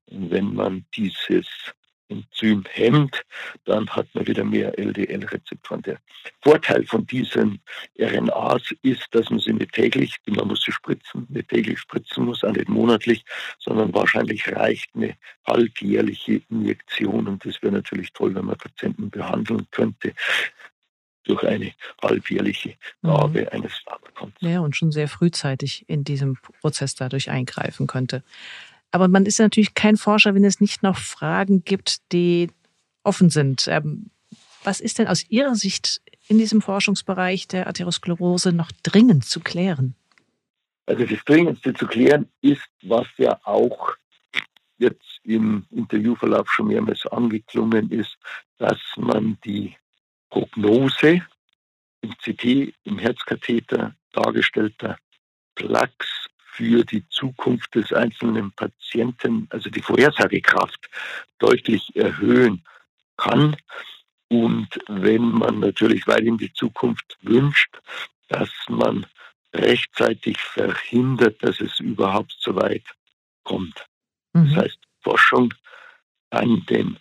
Und 0.06 0.30
wenn 0.30 0.54
man 0.54 0.84
dieses 0.96 1.46
Enzym 2.08 2.64
hemmt, 2.70 3.22
dann 3.64 3.88
hat 3.90 4.06
man 4.14 4.26
wieder 4.26 4.44
mehr 4.44 4.78
LDL-Rezeptoren. 4.78 5.82
Der 5.82 5.98
Vorteil 6.42 6.84
von 6.84 7.06
diesen 7.06 7.60
RNAs 7.98 8.74
ist, 8.82 9.06
dass 9.12 9.30
man 9.30 9.40
sie 9.40 9.52
nicht 9.52 9.72
täglich, 9.72 10.16
man 10.26 10.48
muss 10.48 10.62
sie 10.62 10.72
spritzen, 10.72 11.26
nicht 11.28 11.48
täglich 11.48 11.78
spritzen 11.78 12.24
muss, 12.24 12.44
auch 12.44 12.52
nicht 12.52 12.68
monatlich, 12.68 13.24
sondern 13.58 13.92
wahrscheinlich 13.94 14.46
reicht 14.54 14.94
eine 14.94 15.16
halbjährliche 15.46 16.42
Injektion. 16.50 17.26
Und 17.26 17.44
das 17.44 17.62
wäre 17.62 17.72
natürlich 17.72 18.12
toll, 18.12 18.34
wenn 18.34 18.46
man 18.46 18.56
Patienten 18.56 19.10
behandeln 19.10 19.66
könnte 19.70 20.12
durch 21.26 21.44
eine 21.44 21.72
halbjährliche 22.02 22.74
Gabe 23.02 23.42
mhm. 23.42 23.48
eines 23.48 23.72
Pharmakons. 23.78 24.34
Ja, 24.40 24.60
und 24.60 24.76
schon 24.76 24.92
sehr 24.92 25.08
frühzeitig 25.08 25.84
in 25.88 26.04
diesem 26.04 26.36
Prozess 26.60 26.94
dadurch 26.94 27.30
eingreifen 27.30 27.86
könnte. 27.86 28.22
Aber 28.90 29.08
man 29.08 29.26
ist 29.26 29.38
natürlich 29.38 29.74
kein 29.74 29.96
Forscher, 29.96 30.34
wenn 30.34 30.44
es 30.44 30.60
nicht 30.60 30.82
noch 30.82 30.96
Fragen 30.98 31.64
gibt, 31.64 32.12
die 32.12 32.48
offen 33.02 33.30
sind. 33.30 33.66
Ähm, 33.68 34.10
was 34.64 34.80
ist 34.80 34.98
denn 34.98 35.06
aus 35.06 35.28
Ihrer 35.28 35.54
Sicht 35.54 36.00
in 36.28 36.38
diesem 36.38 36.60
Forschungsbereich 36.60 37.46
der 37.46 37.68
Atherosklerose 37.68 38.52
noch 38.52 38.72
dringend 38.82 39.24
zu 39.24 39.40
klären? 39.40 39.94
Also 40.86 41.04
das 41.04 41.24
Dringendste 41.24 41.74
zu 41.74 41.86
klären 41.86 42.28
ist, 42.42 42.68
was 42.82 43.06
ja 43.16 43.38
auch 43.44 43.94
jetzt 44.78 45.20
im 45.24 45.66
Interviewverlauf 45.70 46.48
schon 46.50 46.68
mehrmals 46.68 47.06
angeklungen 47.06 47.90
ist, 47.90 48.16
dass 48.58 48.78
man 48.96 49.38
die 49.44 49.76
Prognose 50.30 51.22
im 52.02 52.12
CT, 52.18 52.74
im 52.84 52.98
Herzkatheter 52.98 53.94
dargestellter 54.12 54.96
Plaques 55.54 56.15
für 56.56 56.84
die 56.84 57.06
Zukunft 57.10 57.74
des 57.74 57.92
einzelnen 57.92 58.50
Patienten, 58.52 59.46
also 59.50 59.68
die 59.68 59.82
Vorhersagekraft, 59.82 60.88
deutlich 61.38 61.94
erhöhen 61.94 62.64
kann. 63.18 63.56
Und 64.28 64.68
wenn 64.88 65.22
man 65.22 65.60
natürlich 65.60 66.06
weit 66.06 66.22
in 66.22 66.38
die 66.38 66.52
Zukunft 66.52 67.18
wünscht, 67.20 67.78
dass 68.28 68.50
man 68.68 69.06
rechtzeitig 69.52 70.38
verhindert, 70.38 71.42
dass 71.42 71.60
es 71.60 71.78
überhaupt 71.78 72.34
so 72.38 72.56
weit 72.56 72.84
kommt. 73.44 73.86
Mhm. 74.32 74.54
Das 74.54 74.64
heißt, 74.64 74.78
Forschung 75.02 75.52
an 76.30 76.64
den 76.66 76.98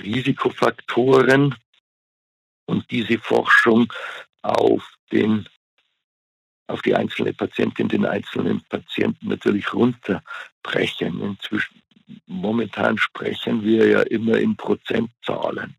Risikofaktoren 0.00 1.54
und 2.66 2.90
diese 2.90 3.18
Forschung 3.18 3.92
auf 4.42 4.82
den 5.12 5.48
auf 6.66 6.82
die 6.82 6.94
einzelne 6.94 7.32
Patientin, 7.32 7.88
den 7.88 8.06
einzelnen 8.06 8.62
Patienten 8.68 9.28
natürlich 9.28 9.72
runterbrechen. 9.72 11.20
Inzwischen, 11.20 11.82
momentan 12.26 12.98
sprechen 12.98 13.62
wir 13.62 13.86
ja 13.86 14.00
immer 14.02 14.38
in 14.38 14.56
Prozentzahlen. 14.56 15.74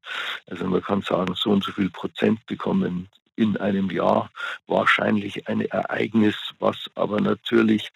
Also 0.48 0.66
man 0.66 0.82
kann 0.82 1.02
sagen, 1.02 1.34
so 1.36 1.52
und 1.52 1.64
so 1.64 1.72
viel 1.72 1.90
Prozent 1.90 2.46
bekommen 2.46 3.10
in 3.36 3.58
einem 3.58 3.90
Jahr 3.90 4.30
wahrscheinlich 4.68 5.48
ein 5.48 5.62
Ereignis, 5.62 6.36
was 6.60 6.90
aber 6.96 7.20
natürlich 7.20 7.90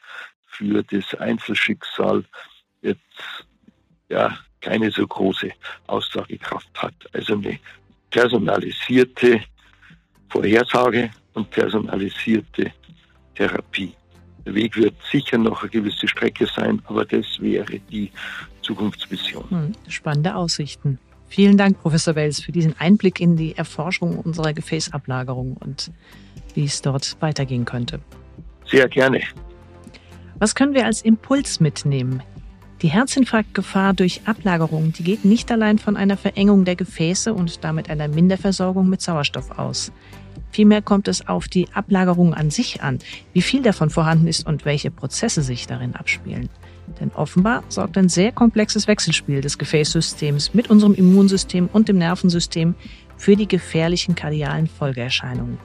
für 0.46 0.84
das 0.84 1.14
Einzelschicksal 1.16 2.26
jetzt 2.82 3.46
ja 4.10 4.38
keine 4.62 4.92
so 4.92 5.08
große 5.08 5.52
Aussagekraft 5.88 6.70
hat. 6.82 6.94
Also 7.14 7.34
eine 7.34 7.60
personalisierte 8.10 9.42
Vorhersage 10.30 11.12
und 11.40 11.50
personalisierte 11.50 12.72
Therapie. 13.36 13.94
Der 14.46 14.54
Weg 14.56 14.76
wird 14.76 14.96
sicher 15.12 15.38
noch 15.38 15.62
eine 15.62 15.70
gewisse 15.70 16.08
Strecke 16.08 16.46
sein, 16.46 16.82
aber 16.86 17.06
das 17.06 17.26
wäre 17.40 17.80
die 17.92 18.12
Zukunftsvision. 18.62 19.50
Hm, 19.50 19.72
spannende 19.88 20.36
Aussichten. 20.36 21.00
Vielen 21.28 21.58
Dank, 21.58 21.80
Professor 21.80 22.16
Wells, 22.16 22.42
für 22.42 22.52
diesen 22.52 22.76
Einblick 22.80 23.20
in 23.20 23.36
die 23.36 23.56
Erforschung 23.56 24.18
unserer 24.18 24.54
Gefäßablagerung 24.54 25.56
und 25.58 25.92
wie 26.56 26.66
es 26.66 26.82
dort 26.82 27.18
weitergehen 27.20 27.66
könnte. 27.66 28.00
Sehr 28.66 28.88
gerne. 28.88 29.22
Was 30.40 30.56
können 30.56 30.74
wir 30.74 30.86
als 30.86 31.02
Impuls 31.02 31.60
mitnehmen? 31.60 32.24
Die 32.82 32.88
Herzinfarktgefahr 32.88 33.94
durch 33.94 34.22
Ablagerung, 34.26 34.94
die 34.94 35.04
geht 35.04 35.26
nicht 35.26 35.52
allein 35.52 35.80
von 35.80 35.98
einer 35.98 36.16
Verengung 36.16 36.64
der 36.64 36.78
Gefäße 36.78 37.34
und 37.34 37.64
damit 37.64 37.90
einer 37.90 38.08
Minderversorgung 38.08 38.90
mit 38.90 39.02
Sauerstoff 39.02 39.52
aus. 39.60 39.92
Vielmehr 40.52 40.82
kommt 40.82 41.08
es 41.08 41.28
auf 41.28 41.48
die 41.48 41.68
Ablagerung 41.74 42.34
an 42.34 42.50
sich 42.50 42.82
an, 42.82 43.00
wie 43.34 43.42
viel 43.42 43.62
davon 43.62 43.90
vorhanden 43.90 44.28
ist 44.28 44.48
und 44.48 44.66
welche 44.66 44.92
Prozesse 44.92 45.42
sich 45.42 45.68
darin 45.68 45.96
abspielen. 45.96 46.50
Denn 47.00 47.12
offenbar 47.12 47.64
sorgt 47.70 47.98
ein 47.98 48.10
sehr 48.10 48.32
komplexes 48.32 48.88
Wechselspiel 48.88 49.42
des 49.42 49.58
Gefäßsystems 49.58 50.54
mit 50.54 50.70
unserem 50.70 50.96
Immunsystem 50.96 51.70
und 51.72 51.88
dem 51.88 51.98
Nervensystem 51.98 52.76
für 53.16 53.36
die 53.36 53.48
gefährlichen 53.48 54.16
kardialen 54.16 54.68
Folgeerscheinungen. 54.68 55.58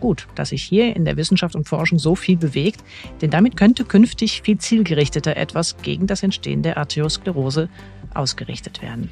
Gut, 0.00 0.28
dass 0.34 0.50
sich 0.50 0.62
hier 0.62 0.94
in 0.94 1.04
der 1.04 1.16
Wissenschaft 1.16 1.56
und 1.56 1.68
Forschung 1.68 1.98
so 1.98 2.14
viel 2.14 2.36
bewegt, 2.36 2.82
denn 3.20 3.30
damit 3.30 3.56
könnte 3.56 3.84
künftig 3.84 4.42
viel 4.42 4.58
zielgerichteter 4.58 5.36
etwas 5.36 5.76
gegen 5.78 6.06
das 6.06 6.22
Entstehen 6.22 6.62
der 6.62 6.76
Arteriosklerose 6.76 7.68
ausgerichtet 8.14 8.80
werden. 8.80 9.10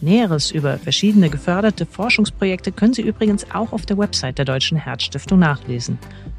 Näheres 0.00 0.50
über 0.50 0.78
verschiedene 0.78 1.30
geförderte 1.30 1.86
Forschungsprojekte 1.86 2.72
können 2.72 2.94
Sie 2.94 3.02
übrigens 3.02 3.48
auch 3.52 3.72
auf 3.72 3.86
der 3.86 3.98
Website 3.98 4.38
der 4.38 4.44
Deutschen 4.44 4.78
Herzstiftung 4.78 5.38
nachlesen 5.38 5.98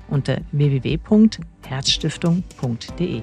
unter 0.09 0.41
www.herzstiftung.de. 0.51 3.21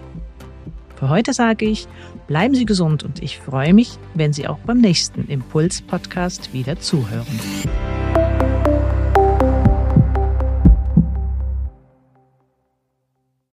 Für 0.96 1.09
heute 1.11 1.33
sage 1.33 1.66
ich, 1.66 1.87
bleiben 2.27 2.55
Sie 2.55 2.64
gesund 2.64 3.05
und 3.05 3.22
ich 3.22 3.38
freue 3.38 3.75
mich, 3.75 3.99
wenn 4.14 4.33
Sie 4.33 4.49
auch 4.49 4.59
beim 4.59 4.81
nächsten 4.81 5.29
Impuls-Podcast 5.29 6.55
wieder 6.55 6.81
zuhören. 6.81 7.27